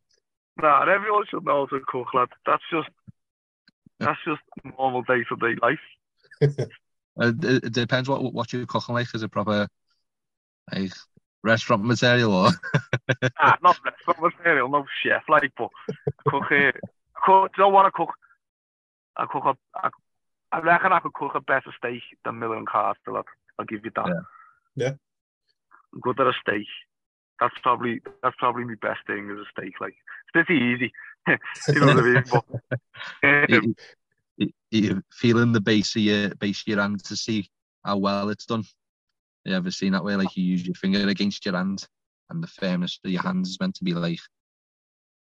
Nah, 0.60 0.82
everyone 0.90 1.22
should 1.30 1.44
know 1.44 1.66
how 1.70 1.78
to 1.78 1.84
cook, 1.86 2.12
lad. 2.14 2.28
That's 2.44 2.62
just, 2.72 2.88
that's 4.00 4.18
just 4.26 4.40
normal 4.76 5.02
day 5.02 5.22
to 5.28 5.36
day 5.36 5.54
life. 5.62 5.78
Uh, 7.20 7.32
it, 7.42 7.64
it 7.64 7.72
depends 7.72 8.08
what 8.08 8.32
what 8.32 8.52
you're 8.52 8.64
cooking 8.64 8.94
like. 8.94 9.12
Is 9.12 9.24
it 9.24 9.30
proper 9.32 9.66
like 10.72 10.92
restaurant 11.42 11.84
material 11.84 12.32
or 12.32 12.50
Ah, 13.40 13.56
not 13.62 13.78
restaurant 13.84 14.34
material, 14.34 14.68
no 14.68 14.84
chef 15.02 15.22
like, 15.28 15.52
but 15.56 15.70
I 15.88 16.30
cook. 16.30 16.52
Uh, 16.52 16.72
cook. 17.24 17.52
Do 17.54 17.62
you 17.62 17.64
know 17.64 17.68
what 17.68 17.86
I 17.86 17.90
cook? 17.90 18.10
I 19.16 19.26
cook 19.26 19.44
a. 19.44 19.56
I, 19.74 19.90
I 20.50 20.60
reckon 20.60 20.92
I 20.92 21.00
could 21.00 21.12
cook 21.12 21.34
a 21.34 21.40
better 21.40 21.72
steak 21.76 22.02
than 22.24 22.38
Miller 22.38 22.56
and 22.56 22.66
Carter. 22.66 23.12
Lad. 23.12 23.24
I'll 23.58 23.66
give 23.66 23.84
you 23.84 23.90
that. 23.96 24.06
Yeah. 24.06 24.20
Yeah. 24.76 24.92
I'm 25.92 26.00
good 26.00 26.20
at 26.20 26.26
a 26.26 26.32
steak. 26.40 26.66
That's 27.40 27.54
probably 27.62 28.00
that's 28.22 28.36
probably 28.38 28.64
my 28.64 28.74
best 28.80 29.00
thing 29.06 29.30
is 29.30 29.38
a 29.38 29.44
steak. 29.50 29.74
Like 29.80 29.94
it's 29.94 30.46
pretty 30.46 30.60
easy. 30.60 30.92
you 31.28 31.80
know 31.80 31.86
what 31.86 31.98
I 31.98 32.00
mean? 32.02 32.24
But, 32.30 32.44
um, 33.24 33.46
you, 33.48 33.74
you, 34.36 34.52
you 34.70 35.02
feeling 35.12 35.52
the 35.52 35.60
base 35.60 35.94
of 35.96 36.02
your 36.02 36.34
base 36.36 36.62
of 36.62 36.66
your 36.68 36.80
hand 36.80 37.04
to 37.04 37.16
see 37.16 37.48
how 37.84 37.98
well 37.98 38.28
it's 38.30 38.46
done? 38.46 38.64
You 39.48 39.54
ever 39.56 39.70
seen 39.70 39.92
that 39.92 40.04
way? 40.04 40.14
Like 40.14 40.36
you 40.36 40.44
use 40.44 40.66
your 40.66 40.74
finger 40.74 41.08
against 41.08 41.46
your 41.46 41.56
hand, 41.56 41.88
and 42.28 42.42
the 42.42 42.46
firmness 42.48 43.00
of 43.02 43.10
your 43.10 43.22
hands 43.22 43.48
is 43.48 43.60
meant 43.60 43.76
to 43.76 43.84
be 43.84 43.94
like 43.94 44.18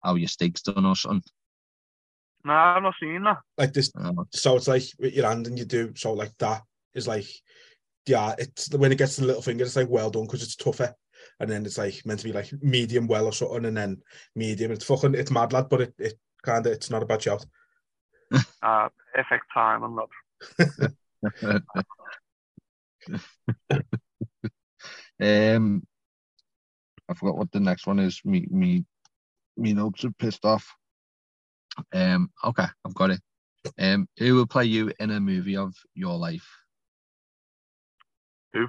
how 0.05 0.15
your 0.17 0.29
steak's 0.29 0.61
done 0.63 0.85
or 0.85 0.95
something. 0.95 1.33
nah, 2.45 2.75
I'm 2.77 2.83
not 2.83 2.95
seeing 3.01 3.23
that. 3.23 3.39
like 3.57 3.73
this 3.73 3.91
Uh, 3.99 4.13
so 4.33 4.57
it's 4.57 4.69
like 4.69 4.83
with 4.99 5.15
your 5.15 5.27
hand 5.27 5.47
and 5.47 5.59
you 5.59 5.65
do 5.65 5.93
so 5.97 6.13
like 6.13 6.33
that 6.39 6.63
is 6.95 7.07
like 7.09 7.27
yeah 8.07 8.35
it's 8.39 8.75
when 8.75 8.93
it 8.93 8.99
gets 8.99 9.15
to 9.15 9.21
the 9.23 9.27
little 9.27 9.43
finger 9.43 9.65
it's 9.65 9.77
like 9.77 9.89
well 9.89 10.11
done 10.11 10.25
because 10.25 10.43
it's 10.43 10.57
tougher 10.57 10.95
and 11.39 11.51
then 11.51 11.65
it's 11.67 11.79
like 11.79 12.01
meant 12.07 12.21
to 12.21 12.27
be 12.27 12.33
like 12.33 12.51
medium 12.63 13.07
well 13.07 13.27
or 13.27 13.33
something 13.33 13.65
and 13.67 13.77
then 13.77 14.03
medium 14.35 14.71
it's 14.73 14.85
fucking 14.85 15.15
it's 15.15 15.31
mad 15.31 15.53
lad 15.53 15.69
but 15.71 15.81
it, 15.83 15.95
it 15.99 16.15
kind 16.43 16.67
of 16.67 16.73
it's 16.73 16.91
not 16.91 17.03
a 17.03 17.07
bad 17.07 17.23
shout 17.23 17.45
Uh, 18.63 18.89
perfect 19.15 19.45
time 19.55 19.83
and 19.85 19.99
that. 19.99 21.63
Um, 25.21 25.83
I 27.09 27.15
forgot 27.15 27.37
what 27.37 27.53
the 27.53 27.61
next 27.61 27.87
one 27.87 27.99
is. 27.99 28.21
Me, 28.25 28.47
me, 28.51 28.85
me 29.57 29.75
notes 29.75 30.05
are 30.05 30.13
pissed 30.13 30.45
off. 30.45 30.67
Um, 31.93 32.31
okay, 32.45 32.67
I've 32.85 32.95
got 32.95 33.11
it. 33.11 33.21
Um, 33.79 34.09
who 34.19 34.35
will 34.35 34.47
play 34.47 34.65
you 34.65 34.93
in 34.99 35.11
a 35.11 35.21
movie 35.21 35.57
of 35.57 35.75
your 35.95 36.17
life? 36.17 36.49
Who 38.53 38.67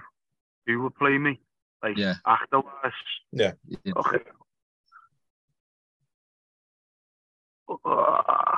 Who 0.68 0.82
will 0.82 0.90
play 0.90 1.18
me? 1.18 1.40
Like 1.82 1.98
Yeah. 1.98 2.16
actor 2.26 2.60
wise. 2.60 2.92
Yeah. 3.32 3.54
Okay. 3.96 4.18
Uh, 7.86 8.56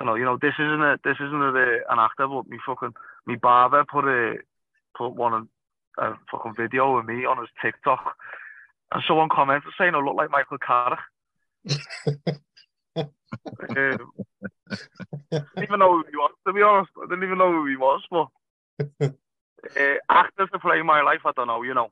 don't 0.00 0.06
know, 0.06 0.14
you 0.14 0.24
know, 0.24 0.38
this 0.40 0.54
isn't 0.58 0.82
a 0.82 0.98
this 1.04 1.16
isn't 1.20 1.42
a, 1.42 1.80
an 1.90 1.98
actor, 1.98 2.26
but 2.26 2.48
me 2.48 2.58
fucking 2.64 2.94
me 3.26 3.36
barber 3.36 3.84
put 3.84 4.06
a 4.06 4.36
put 4.96 5.10
one 5.10 5.34
of 5.34 5.48
a 5.98 6.14
fucking 6.30 6.54
video 6.56 6.96
of 6.96 7.06
me 7.06 7.24
on 7.24 7.38
his 7.38 7.48
TikTok, 7.62 8.14
and 8.92 9.02
someone 9.06 9.28
commented 9.28 9.72
saying 9.78 9.94
I 9.94 9.98
look 9.98 10.16
like 10.16 10.30
Michael 10.30 10.58
Carrick. 10.58 10.98
um, 13.76 14.12
didn't 15.30 15.62
even 15.62 15.78
know 15.78 15.92
who 15.92 16.04
he 16.10 16.16
was, 16.16 16.32
to 16.46 16.52
be 16.52 16.62
honest. 16.62 16.90
I 16.96 17.06
didn't 17.06 17.24
even 17.24 17.38
know 17.38 17.52
who 17.52 17.66
he 17.66 17.76
was, 17.76 18.02
but 18.10 18.28
uh, 19.00 19.94
actors 20.08 20.48
to 20.52 20.58
play 20.58 20.82
my 20.82 21.02
life, 21.02 21.20
I 21.24 21.32
don't 21.32 21.48
know, 21.48 21.62
you 21.62 21.74
know. 21.74 21.90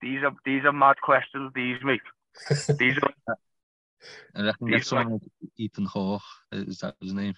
These 0.00 0.22
are 0.22 0.32
these 0.44 0.64
are 0.64 0.72
mad 0.72 0.96
questions, 1.00 1.52
these 1.54 1.78
mate. 1.82 2.00
These 2.78 2.96
are 2.98 3.36
I 4.34 4.42
reckon 4.42 4.68
He's 4.68 4.76
get 4.76 4.86
someone 4.86 5.12
like 5.12 5.50
Ethan 5.56 5.86
Hawke, 5.86 6.22
is 6.52 6.78
that 6.78 6.94
his 7.00 7.12
name? 7.12 7.34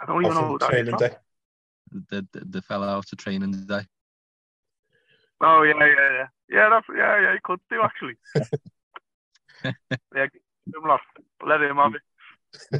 I 0.00 0.06
don't 0.06 0.24
even 0.24 0.34
know 0.34 0.48
who 0.48 0.54
Off 0.54 0.60
that 0.60 1.12
is. 1.12 1.16
Training 1.92 2.06
from. 2.08 2.18
day. 2.18 2.26
The, 2.32 2.40
the, 2.40 2.44
the 2.46 2.62
fella 2.62 2.88
out 2.88 3.06
to 3.08 3.16
training 3.16 3.52
today. 3.52 3.86
Oh 5.40 5.62
yeah, 5.62 5.74
yeah, 5.78 6.12
yeah. 6.12 6.26
Yeah, 6.50 6.68
that's 6.70 6.86
yeah, 6.96 7.20
yeah, 7.20 7.32
he 7.32 7.38
could 7.42 7.60
do 7.70 7.82
actually. 7.82 8.14
yeah, 10.14 10.26
give 10.66 10.82
him 10.82 10.90
off. 10.90 11.00
Let 11.46 11.60
him 11.62 11.76
have 11.76 11.92
it. 11.94 12.02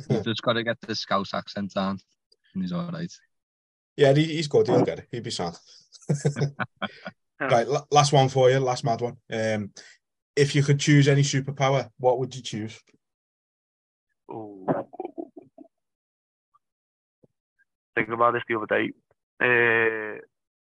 He's 0.09 0.21
just 0.21 0.43
got 0.43 0.53
to 0.55 0.63
get 0.63 0.81
the 0.81 0.95
Scouse 0.95 1.35
accent 1.35 1.75
down, 1.75 1.99
and 2.55 2.63
he's 2.63 2.73
all 2.73 2.91
right. 2.91 3.13
Yeah, 3.97 4.13
he, 4.13 4.25
he's 4.25 4.49
good. 4.49 4.67
He'll 4.67 4.85
get 4.85 5.01
it. 5.01 5.09
He'd 5.11 5.23
be 5.23 5.31
sad. 5.31 5.57
right, 7.41 7.67
last 7.91 8.13
one 8.13 8.29
for 8.29 8.51
you. 8.51 8.59
Last 8.59 8.85
mad 8.85 9.01
one. 9.01 9.17
Um, 9.33 9.73
if 10.37 10.55
you 10.55 10.63
could 10.63 10.81
choose 10.81 11.09
any 11.09 11.23
superpower, 11.23 11.89
what 11.99 12.19
would 12.19 12.35
you 12.35 12.43
choose? 12.43 12.81
Ooh. 14.31 14.67
Thinking 17.95 18.15
about 18.15 18.33
this 18.33 18.43
the 18.49 18.57
other 18.57 18.67
day. 18.67 18.93
Uh, 19.41 20.19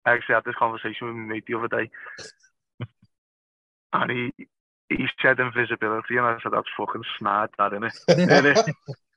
I 0.07 0.15
actually 0.15 0.35
had 0.35 0.45
this 0.45 0.55
conversation 0.59 1.07
with 1.07 1.17
my 1.17 1.35
mate 1.35 1.45
the 1.47 1.59
other 1.59 1.69
day. 1.69 1.91
and 3.93 4.11
he 4.11 4.47
he 4.91 5.07
said 5.23 5.41
invisibility 5.41 6.17
and 6.17 6.27
I 6.27 6.37
said 6.43 6.53
that's 6.53 6.69
fucking 6.77 7.03
snad 7.19 7.51
that 7.59 7.73
innit? 7.73 7.93
Innit? 8.11 8.75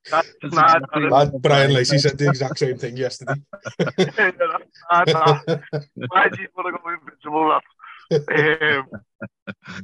That's 0.09 0.33
That's 0.41 0.53
snad 0.53 0.77
exactly 0.77 1.03
that, 1.03 1.11
Lad, 1.11 1.41
Brian 1.41 1.73
Lacey 1.73 1.97
said 1.97 2.17
the 2.17 2.29
exact 2.29 2.59
same 2.59 2.77
thing 2.77 2.95
yesterday. 2.95 3.41
innit? 3.79 4.37
That's 4.89 5.11
snad 5.11 5.39
that. 5.45 5.63
Why 6.07 6.29
do 6.29 6.41
you 6.41 6.47
want 6.55 6.67
to 6.67 6.81
go 6.81 6.89
invisible 6.93 7.51
that? 7.51 7.63
Um, 8.11 9.81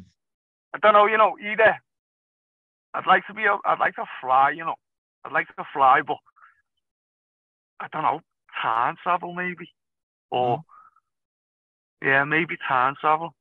I 0.74 0.80
don't 0.82 0.94
know, 0.94 1.08
you 1.08 1.18
know, 1.18 1.36
either 1.40 1.78
I'd 2.94 3.08
like 3.08 3.28
to 3.28 3.34
be 3.34 3.44
able, 3.44 3.60
I'd 3.66 3.80
like 3.80 3.96
to 3.96 4.06
fly, 4.22 4.52
you 4.52 4.64
know. 4.64 4.76
I'd 5.26 5.32
like 5.32 5.48
to 5.48 5.64
fly, 5.74 6.02
but 6.06 6.18
I 7.84 7.88
don't 7.91 8.04
know, 8.04 8.22
time 8.62 8.96
travel 9.04 9.34
maybe. 9.34 9.69
Or 10.32 10.63
hmm. 12.02 12.08
yeah, 12.08 12.24
maybe 12.24 12.56
time 12.67 12.96
travel. 13.00 13.36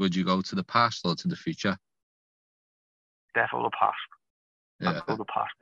Would 0.00 0.16
you 0.16 0.24
go 0.24 0.42
to 0.42 0.54
the 0.56 0.64
past 0.64 1.02
or 1.04 1.14
to 1.14 1.28
the 1.28 1.36
future? 1.36 1.76
Definitely 3.34 3.70
the 3.70 3.76
past. 3.78 3.96
Yeah. 4.80 4.90
I'd 4.90 5.06
go 5.06 5.16
the 5.16 5.24
past. 5.32 5.54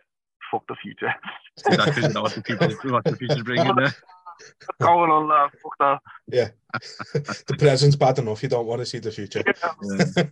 Fuck 0.50 0.66
the 0.66 0.76
future. 0.82 1.12
Is 1.70 1.76
that 1.76 1.94
'cause 1.94 2.02
you 2.02 2.08
know 2.08 2.22
what 2.22 2.34
the 2.34 2.42
future, 2.42 2.90
what 2.90 3.04
the 3.04 3.16
future's 3.16 3.42
bringing 3.42 3.76
there? 3.76 3.94
Going 4.80 5.10
on 5.10 5.28
there, 5.28 5.44
uh, 5.44 5.48
fuck 5.62 5.78
that. 5.78 6.00
Yeah. 6.26 6.48
the 7.46 7.56
present's 7.58 7.96
bad 7.96 8.18
enough. 8.18 8.42
You 8.42 8.48
don't 8.48 8.66
want 8.66 8.80
to 8.80 8.86
see 8.86 8.98
the 8.98 9.12
future. 9.12 9.42
Yeah. 9.46 10.24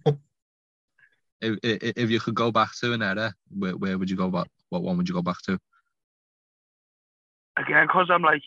if, 1.42 1.58
if, 1.62 1.92
if 1.96 2.10
you 2.10 2.18
could 2.18 2.34
go 2.34 2.50
back 2.50 2.70
to 2.80 2.94
an 2.94 3.02
era, 3.02 3.34
where, 3.56 3.76
where 3.76 3.98
would 3.98 4.10
you 4.10 4.16
go 4.16 4.30
back? 4.30 4.48
What 4.70 4.82
one 4.82 4.96
would 4.96 5.08
you 5.08 5.14
go 5.14 5.22
back 5.22 5.40
to? 5.42 5.60
Again, 7.60 7.86
because 7.86 8.08
I'm 8.10 8.22
like, 8.22 8.42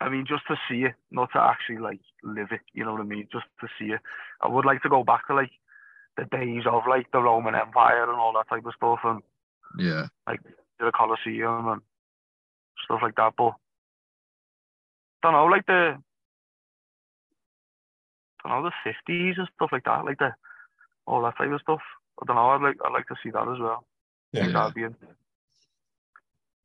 I 0.00 0.08
mean, 0.08 0.26
just 0.26 0.46
to 0.48 0.56
see 0.68 0.84
it, 0.84 0.94
not 1.10 1.30
to 1.32 1.40
actually 1.40 1.78
like 1.78 2.00
live 2.22 2.48
it. 2.50 2.60
You 2.72 2.84
know 2.84 2.92
what 2.92 3.00
I 3.00 3.04
mean? 3.04 3.28
Just 3.32 3.46
to 3.60 3.68
see 3.78 3.92
it. 3.92 4.00
I 4.42 4.48
would 4.48 4.64
like 4.66 4.82
to 4.82 4.88
go 4.88 5.04
back 5.04 5.26
to 5.28 5.34
like 5.34 5.52
the 6.16 6.24
days 6.24 6.64
of 6.66 6.82
like 6.88 7.10
the 7.12 7.20
Roman 7.20 7.54
Empire 7.54 8.02
and 8.02 8.20
all 8.20 8.32
that 8.34 8.48
type 8.48 8.66
of 8.66 8.74
stuff, 8.76 9.00
and 9.04 9.22
Yeah. 9.78 10.06
Like 10.26 10.40
the 10.78 10.92
Colosseum 10.94 11.68
and 11.68 11.80
stuff 12.84 13.00
like 13.02 13.16
that. 13.16 13.34
But 13.36 13.54
I 15.22 15.22
don't 15.22 15.32
know, 15.32 15.46
like 15.46 15.66
the 15.66 15.96
don't 18.42 18.62
know 18.62 18.70
the 18.70 18.72
fifties 18.92 19.36
and 19.38 19.48
stuff 19.54 19.70
like 19.72 19.84
that, 19.84 20.04
like 20.04 20.18
the 20.18 20.34
all 21.06 21.22
that 21.22 21.36
type 21.38 21.50
of 21.50 21.60
stuff. 21.60 21.80
I 22.22 22.26
don't 22.26 22.36
know. 22.36 22.48
I'd 22.50 22.62
like 22.62 22.76
I'd 22.84 22.92
like 22.92 23.06
to 23.08 23.16
see 23.22 23.30
that 23.30 23.48
as 23.48 23.58
well. 23.58 23.84
Yeah. 24.32 24.46
Yeah. 24.46 24.52
That'd 24.52 24.74
be 24.74 24.82
it. 24.82 24.94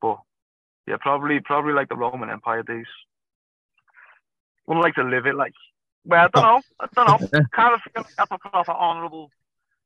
But 0.02 0.20
yeah, 0.90 0.98
probably 1.00 1.40
probably 1.40 1.72
like 1.74 1.88
the 1.88 1.96
Roman 1.96 2.30
Empire 2.30 2.64
days. 2.64 2.86
Wouldn't 4.68 4.84
like 4.84 4.96
to 4.96 5.04
live 5.04 5.26
it 5.26 5.36
like. 5.36 5.54
Well, 6.06 6.28
I 6.34 6.40
don't 6.40 6.44
know. 6.44 6.62
I 6.80 6.88
don't 6.96 7.34
know. 7.34 7.42
kind 7.56 7.74
of 7.76 7.82
feel 7.82 8.04
like 8.04 8.16
that's 8.18 8.32
a 8.32 8.38
proper 8.38 8.72
honourable. 8.72 9.30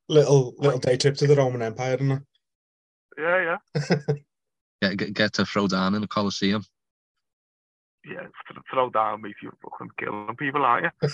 Little 0.09 0.53
little 0.57 0.79
day 0.79 0.97
trip 0.97 1.15
to 1.17 1.27
the 1.27 1.35
Roman 1.35 1.61
Empire, 1.61 1.95
isn't 1.95 2.11
it? 2.11 2.21
Yeah, 3.17 3.57
yeah, 3.75 3.97
Get, 4.81 4.97
get, 4.97 5.13
get 5.13 5.33
to 5.33 5.45
throw 5.45 5.67
down 5.67 5.93
in 5.95 6.01
the 6.01 6.07
Colosseum. 6.07 6.63
yeah. 8.05 8.21
th- 8.21 8.59
Throw 8.71 8.89
down 8.89 9.21
me 9.21 9.29
if 9.29 9.35
you're 9.41 9.53
fucking 9.61 9.91
killing 9.99 10.35
people, 10.35 10.63
aren't 10.65 10.85
you? 10.85 11.09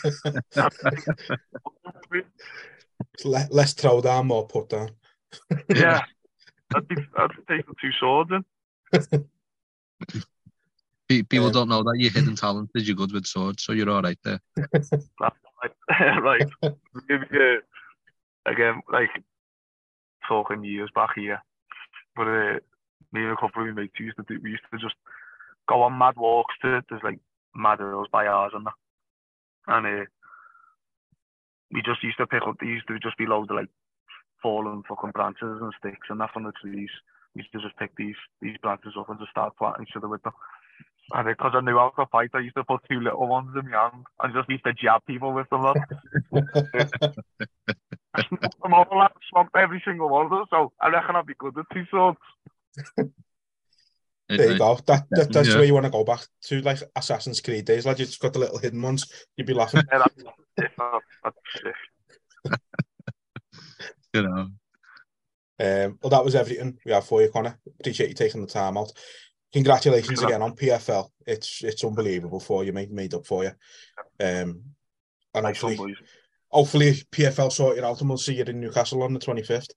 It's 3.13 3.25
le- 3.25 3.47
less 3.51 3.73
throw 3.73 4.01
down, 4.01 4.27
more 4.27 4.47
put 4.47 4.69
down. 4.69 4.91
Yeah. 5.67 6.01
I'd 6.75 6.87
be, 6.87 6.95
I'd 7.17 7.29
be 7.29 7.57
taking 7.57 7.75
two 7.81 7.91
swords 7.99 8.31
in. 8.31 9.25
Pe- 11.07 11.23
People 11.23 11.47
Um, 11.47 11.53
don't 11.53 11.69
know 11.69 11.83
that 11.83 11.97
your 11.97 12.11
hidden 12.11 12.35
talent 12.35 12.69
is 12.75 12.87
you're 12.87 12.95
good 12.95 13.11
with 13.11 13.25
swords, 13.25 13.63
so 13.63 13.73
you're 13.73 13.89
all 13.89 14.01
right 14.01 14.19
there. 14.23 14.39
right. 16.21 16.47
Maybe, 17.09 17.25
uh, 17.33 17.59
again, 18.45 18.81
like, 18.91 19.09
talking 20.27 20.63
years 20.63 20.89
back 20.93 21.09
here. 21.15 21.41
But 22.15 22.27
uh, 22.27 22.59
me 23.11 23.23
and 23.23 23.31
a 23.31 23.35
couple 23.35 23.61
of 23.61 23.67
my 23.75 23.81
mates 23.81 23.99
used 23.99 24.17
to 24.17 24.25
do, 24.27 24.39
we 24.41 24.51
used 24.51 24.63
to 24.71 24.77
just 24.77 24.95
go 25.67 25.81
on 25.81 25.97
mad 25.97 26.15
walks 26.15 26.53
to, 26.61 26.83
there's 26.89 27.03
like 27.03 27.19
mad 27.55 27.79
hills 27.79 28.07
by 28.11 28.27
ours 28.27 28.51
and 28.53 28.65
that. 28.65 28.73
And 29.67 29.85
uh, 29.85 30.05
we 31.71 31.81
just 31.81 32.03
used 32.03 32.17
to 32.17 32.27
pick 32.27 32.43
up, 32.47 32.57
there 32.59 32.69
used 32.69 32.87
to 32.87 32.99
just 32.99 33.17
be 33.17 33.25
loads 33.25 33.49
of 33.49 33.57
like 33.57 33.69
fallen 34.41 34.83
fucking 34.87 35.11
branches 35.11 35.59
and 35.61 35.73
sticks 35.79 36.07
and 36.09 36.19
that 36.19 36.31
from 36.31 36.43
the 36.43 36.51
trees. 36.61 36.89
We 37.35 37.41
used 37.41 37.51
to 37.53 37.61
just 37.61 37.77
pick 37.77 37.95
these 37.95 38.15
these 38.41 38.57
branches 38.57 38.93
up 38.97 39.09
and 39.09 39.19
just 39.19 39.31
start 39.31 39.55
planting 39.57 39.85
each 39.87 39.95
other 39.95 40.07
with 40.07 40.23
them. 40.23 40.33
And 41.11 41.27
because 41.27 41.53
I 41.55 41.61
knew 41.61 41.77
how 41.77 41.89
to 41.97 42.05
fight, 42.11 42.29
I 42.33 42.39
used 42.39 42.55
to 42.55 42.63
put 42.63 42.81
two 42.89 42.99
little 42.99 43.27
ones 43.27 43.55
in 43.55 43.69
my 43.69 43.77
hand 43.77 44.05
and 44.21 44.33
just 44.33 44.49
used 44.49 44.63
to 44.65 44.73
jab 44.73 45.03
people 45.05 45.33
with 45.33 45.49
them. 45.49 45.63
Look. 45.63 45.77
I 48.13 48.23
smoked 48.27 48.61
them 48.61 48.73
all, 48.73 49.01
I 49.01 49.07
smoked 49.31 49.55
every 49.55 49.81
single 49.85 50.09
one 50.09 50.25
of 50.25 50.31
them, 50.31 50.45
so 50.49 50.71
I 50.79 50.89
reckon 50.89 51.15
I'd 51.15 51.25
be 51.25 51.33
good 51.37 51.57
at 51.57 51.65
two 51.73 51.85
swords. 51.89 52.17
There 54.29 54.51
you 54.51 54.59
go. 54.59 54.75
That, 54.85 55.05
that 55.11 55.31
that's 55.31 55.49
Yeah. 55.49 55.55
where 55.55 55.63
you 55.65 55.73
want 55.73 55.85
to 55.85 55.91
go 55.91 56.03
back 56.03 56.21
to, 56.43 56.61
like 56.61 56.77
Assassin's 56.95 57.41
Creed 57.41 57.65
days. 57.65 57.85
Like 57.85 57.97
you 57.97 58.05
just 58.05 58.19
got 58.19 58.33
the 58.33 58.39
little 58.39 58.59
hidden 58.59 58.81
ones. 58.81 59.11
You'd 59.35 59.47
be 59.47 59.53
laughing. 59.53 59.81
Yeah, 59.91 59.97
that's, 59.99 60.13
oh, 60.79 60.99
that's, 61.23 61.35
that's 61.63 61.63
sick. 62.43 62.59
You 64.13 64.21
know. 64.23 64.49
Um, 65.59 65.99
well, 66.01 66.09
that 66.11 66.23
was 66.23 66.35
everything 66.35 66.77
we 66.85 66.91
have 66.91 67.05
for 67.05 67.21
you, 67.21 67.29
Connor. 67.29 67.59
Appreciate 67.79 68.09
you 68.09 68.15
taking 68.15 68.41
the 68.41 68.47
time 68.47 68.77
out. 68.77 68.91
Congratulations 69.51 70.21
again 70.21 70.41
on 70.41 70.55
PFL. 70.55 71.09
It's 71.25 71.63
it's 71.63 71.83
unbelievable 71.83 72.39
for 72.39 72.63
you, 72.63 72.71
mate. 72.71 72.91
Made 72.91 73.13
up 73.13 73.25
for 73.25 73.43
you. 73.43 73.51
Um, 74.19 74.63
and 75.33 75.43
Nice 75.43 75.63
one, 75.63 75.73
hopefully, 75.73 75.75
boys. 75.77 75.95
hopefully 76.49 76.93
PFL 77.11 77.51
sort 77.51 77.77
it 77.77 77.83
out, 77.83 77.99
and 77.99 78.09
we'll 78.09 78.17
see 78.17 78.35
you 78.35 78.43
in 78.43 78.59
Newcastle 78.61 79.03
on 79.03 79.13
the 79.13 79.19
twenty 79.19 79.43
fifth. 79.43 79.69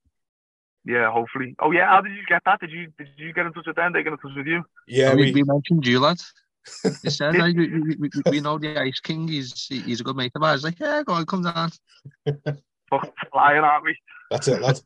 Yeah, 0.84 1.10
hopefully. 1.10 1.54
Oh 1.58 1.70
yeah, 1.70 1.86
how 1.86 2.00
did 2.00 2.12
you 2.12 2.22
get 2.28 2.42
that? 2.44 2.60
Did 2.60 2.70
you 2.70 2.88
did 2.98 3.08
you 3.16 3.32
get 3.32 3.46
in 3.46 3.52
touch 3.52 3.66
with 3.66 3.76
them? 3.76 3.92
They 3.92 4.02
get 4.02 4.12
in 4.12 4.18
touch 4.18 4.36
with 4.36 4.46
you? 4.46 4.62
Yeah, 4.86 5.14
we, 5.14 5.32
we, 5.32 5.32
we 5.32 5.42
mentioned 5.44 5.86
you, 5.86 6.00
lad. 6.00 6.20
He 7.02 7.10
said, 7.10 7.34
"Hey, 7.34 7.52
we, 7.52 7.68
we, 7.68 7.96
we, 7.96 8.10
we 8.30 8.40
know 8.40 8.58
the 8.58 8.78
Ice 8.78 9.00
King. 9.00 9.26
He's 9.26 9.66
he's 9.66 10.00
a 10.00 10.04
good 10.04 10.16
mate 10.16 10.32
of 10.34 10.42
ours. 10.42 10.64
Like, 10.64 10.78
yeah, 10.78 11.02
go 11.04 11.14
on, 11.14 11.26
come 11.26 11.42
down. 11.42 11.70
Fucking 12.92 13.10
flying, 13.32 13.64
aren't 13.64 13.84
we? 13.84 13.96
that's 14.30 14.48
it, 14.48 14.60
lad. 14.60 14.78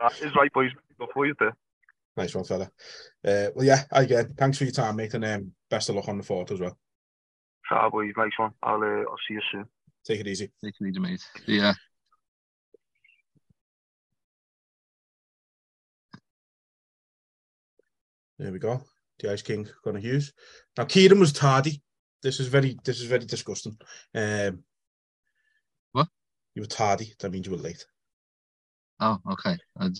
That 0.00 0.20
is 0.20 0.34
right, 0.36 0.52
boys. 0.52 0.70
Go 0.98 1.08
for 1.12 1.26
you 1.26 1.34
there. 1.38 1.56
nice 2.16 2.34
one, 2.34 2.44
fella. 2.44 2.70
Uh, 3.26 3.48
well, 3.54 3.64
yeah, 3.64 3.82
again, 3.90 4.34
thanks 4.36 4.58
for 4.58 4.64
your 4.64 4.72
time, 4.72 4.96
mate, 4.96 5.14
and 5.14 5.24
um, 5.24 5.52
best 5.70 5.88
of 5.88 5.96
luck 5.96 6.08
on 6.08 6.18
the 6.18 6.22
fort 6.22 6.50
as 6.50 6.60
well. 6.60 6.76
Ciao, 7.68 7.90
boys. 7.90 8.12
Nice 8.16 8.30
one. 8.36 8.52
I'll 8.62 8.82
uh, 8.82 9.04
I'll 9.10 9.16
see 9.26 9.34
you 9.34 9.40
soon. 9.50 9.64
Take 10.04 10.20
it 10.20 10.28
easy. 10.28 10.52
Take 10.62 10.74
it 10.80 10.86
easy, 10.86 11.00
mate. 11.00 11.24
Yeah. 11.46 11.74
There 18.38 18.52
we 18.52 18.58
go. 18.58 18.82
The 19.18 19.32
Ice 19.32 19.42
King, 19.42 19.66
Connor 19.82 19.98
Hughes. 19.98 20.34
Now, 20.76 20.84
Kieran 20.84 21.18
was 21.18 21.32
tardy. 21.32 21.82
This 22.22 22.38
is 22.38 22.48
very, 22.48 22.76
this 22.84 23.00
is 23.00 23.06
very 23.06 23.24
disgusting. 23.24 23.78
Um? 24.14 24.62
You 26.56 26.62
were 26.62 26.66
tardy. 26.66 27.12
That 27.20 27.30
means 27.30 27.46
you 27.46 27.52
were 27.52 27.58
late. 27.58 27.84
Oh, 28.98 29.18
okay. 29.32 29.58
Uh, 29.78 29.90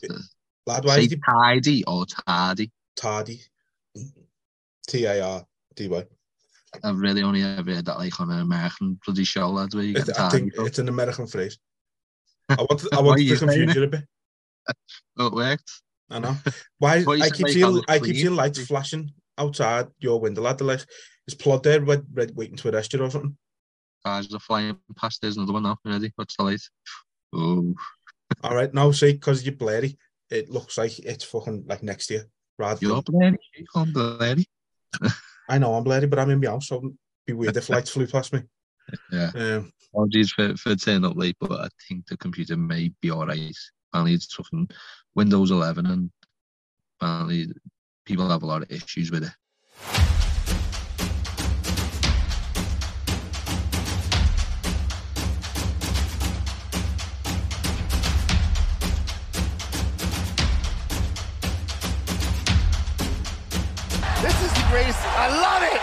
Lad, 0.66 0.84
why 0.86 0.96
Say 0.96 1.04
is 1.04 1.16
tidy 1.28 1.84
or 1.84 2.06
tardy. 2.06 2.72
tardy? 2.96 3.42
T 4.88 5.04
A 5.04 5.20
R 5.22 5.46
D 5.76 5.86
Y. 5.88 6.04
I've 6.82 6.98
really 6.98 7.22
only 7.22 7.42
ever 7.42 7.74
heard 7.74 7.84
that 7.84 7.98
like 7.98 8.18
on 8.20 8.30
an 8.30 8.40
American 8.40 8.98
bloody 9.04 9.24
show, 9.24 9.50
lads, 9.50 9.74
where 9.74 9.84
you 9.84 9.92
get 9.94 10.08
It- 10.08 10.14
I 10.16 10.18
tardy. 10.28 10.38
think 10.38 10.54
from. 10.54 10.66
it's 10.66 10.78
an 10.78 10.88
American 10.88 11.26
phrase. 11.26 11.58
I 12.48 12.56
wanted, 12.62 12.88
I 12.92 12.96
Why 12.96 13.00
are 13.00 13.04
wanted 13.04 13.22
you 13.24 13.36
to 13.36 13.36
saying 13.38 13.48
confuse 13.50 13.70
it? 13.70 13.76
you 13.76 13.82
a 13.84 13.88
bit. 13.88 14.04
Oh, 15.18 15.26
it 15.26 15.32
worked. 15.34 15.70
I 16.10 16.18
know. 16.20 16.36
Why? 16.78 17.02
What 17.04 17.18
you 17.18 17.24
I 17.24 17.28
said, 17.28 17.36
keep 17.36 17.44
like, 17.44 17.52
seeing, 17.52 17.74
the 17.74 17.84
I 17.86 17.98
keep 17.98 18.16
seeing 18.16 18.34
lights 18.34 18.64
flashing 18.66 19.12
outside 19.36 19.88
your 19.98 20.20
window, 20.20 20.40
lad. 20.40 20.56
They're 20.58 20.66
like, 20.66 20.86
is 21.28 21.34
Plod 21.34 21.62
there, 21.64 21.82
red, 21.82 22.06
red, 22.12 22.34
waiting 22.34 22.56
to 22.56 22.70
arrest 22.70 22.94
you 22.94 23.02
or 23.04 23.10
something? 23.10 23.36
Cars 24.06 24.32
are 24.32 24.38
flying 24.38 24.76
past. 24.96 25.20
There's 25.20 25.36
another 25.36 25.52
one 25.52 25.64
now. 25.64 25.78
You 25.84 25.90
Ready? 25.90 26.12
What's 26.14 26.36
the 26.36 26.44
light? 26.44 26.60
Oh, 27.34 27.74
All 28.44 28.54
right, 28.54 28.72
now 28.72 28.92
see, 28.92 29.14
because 29.14 29.44
you're 29.44 29.56
blurry, 29.56 29.98
it 30.30 30.48
looks 30.48 30.78
like 30.78 30.96
it's 31.00 31.24
fucking 31.24 31.64
like 31.66 31.82
next 31.82 32.10
year. 32.10 32.26
Rather 32.56 32.78
you're 32.80 33.02
than, 33.02 33.04
blurry. 33.12 33.38
I'm 33.74 33.92
blurry. 33.92 34.46
I 35.48 35.58
know 35.58 35.74
I'm 35.74 35.82
blurry, 35.82 36.06
but 36.06 36.20
I'm 36.20 36.30
in 36.30 36.40
my 36.40 36.46
house, 36.46 36.68
so 36.68 36.76
it'd 36.76 36.96
be 37.26 37.32
weird 37.32 37.56
if 37.56 37.68
lights 37.68 37.90
flew 37.90 38.06
past 38.06 38.32
me. 38.32 38.42
Yeah. 39.10 39.32
Um, 39.34 39.72
Apologies 39.92 40.30
for, 40.30 40.56
for 40.56 40.76
turning 40.76 41.04
up 41.04 41.16
late, 41.16 41.36
but 41.40 41.50
I 41.50 41.68
think 41.88 42.06
the 42.06 42.16
computer 42.16 42.56
may 42.56 42.92
be 43.02 43.10
alright. 43.10 43.56
Apparently, 43.90 44.14
it's 44.14 44.32
fucking 44.32 44.70
Windows 45.16 45.50
11, 45.50 45.84
and 45.84 46.10
apparently, 47.00 47.48
people 48.04 48.28
have 48.28 48.44
a 48.44 48.46
lot 48.46 48.62
of 48.62 48.70
issues 48.70 49.10
with 49.10 49.24
it. 49.24 50.15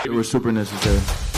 It. 0.06 0.12
Was 0.12 0.30
super 0.30 0.52
necessary. 0.52 1.33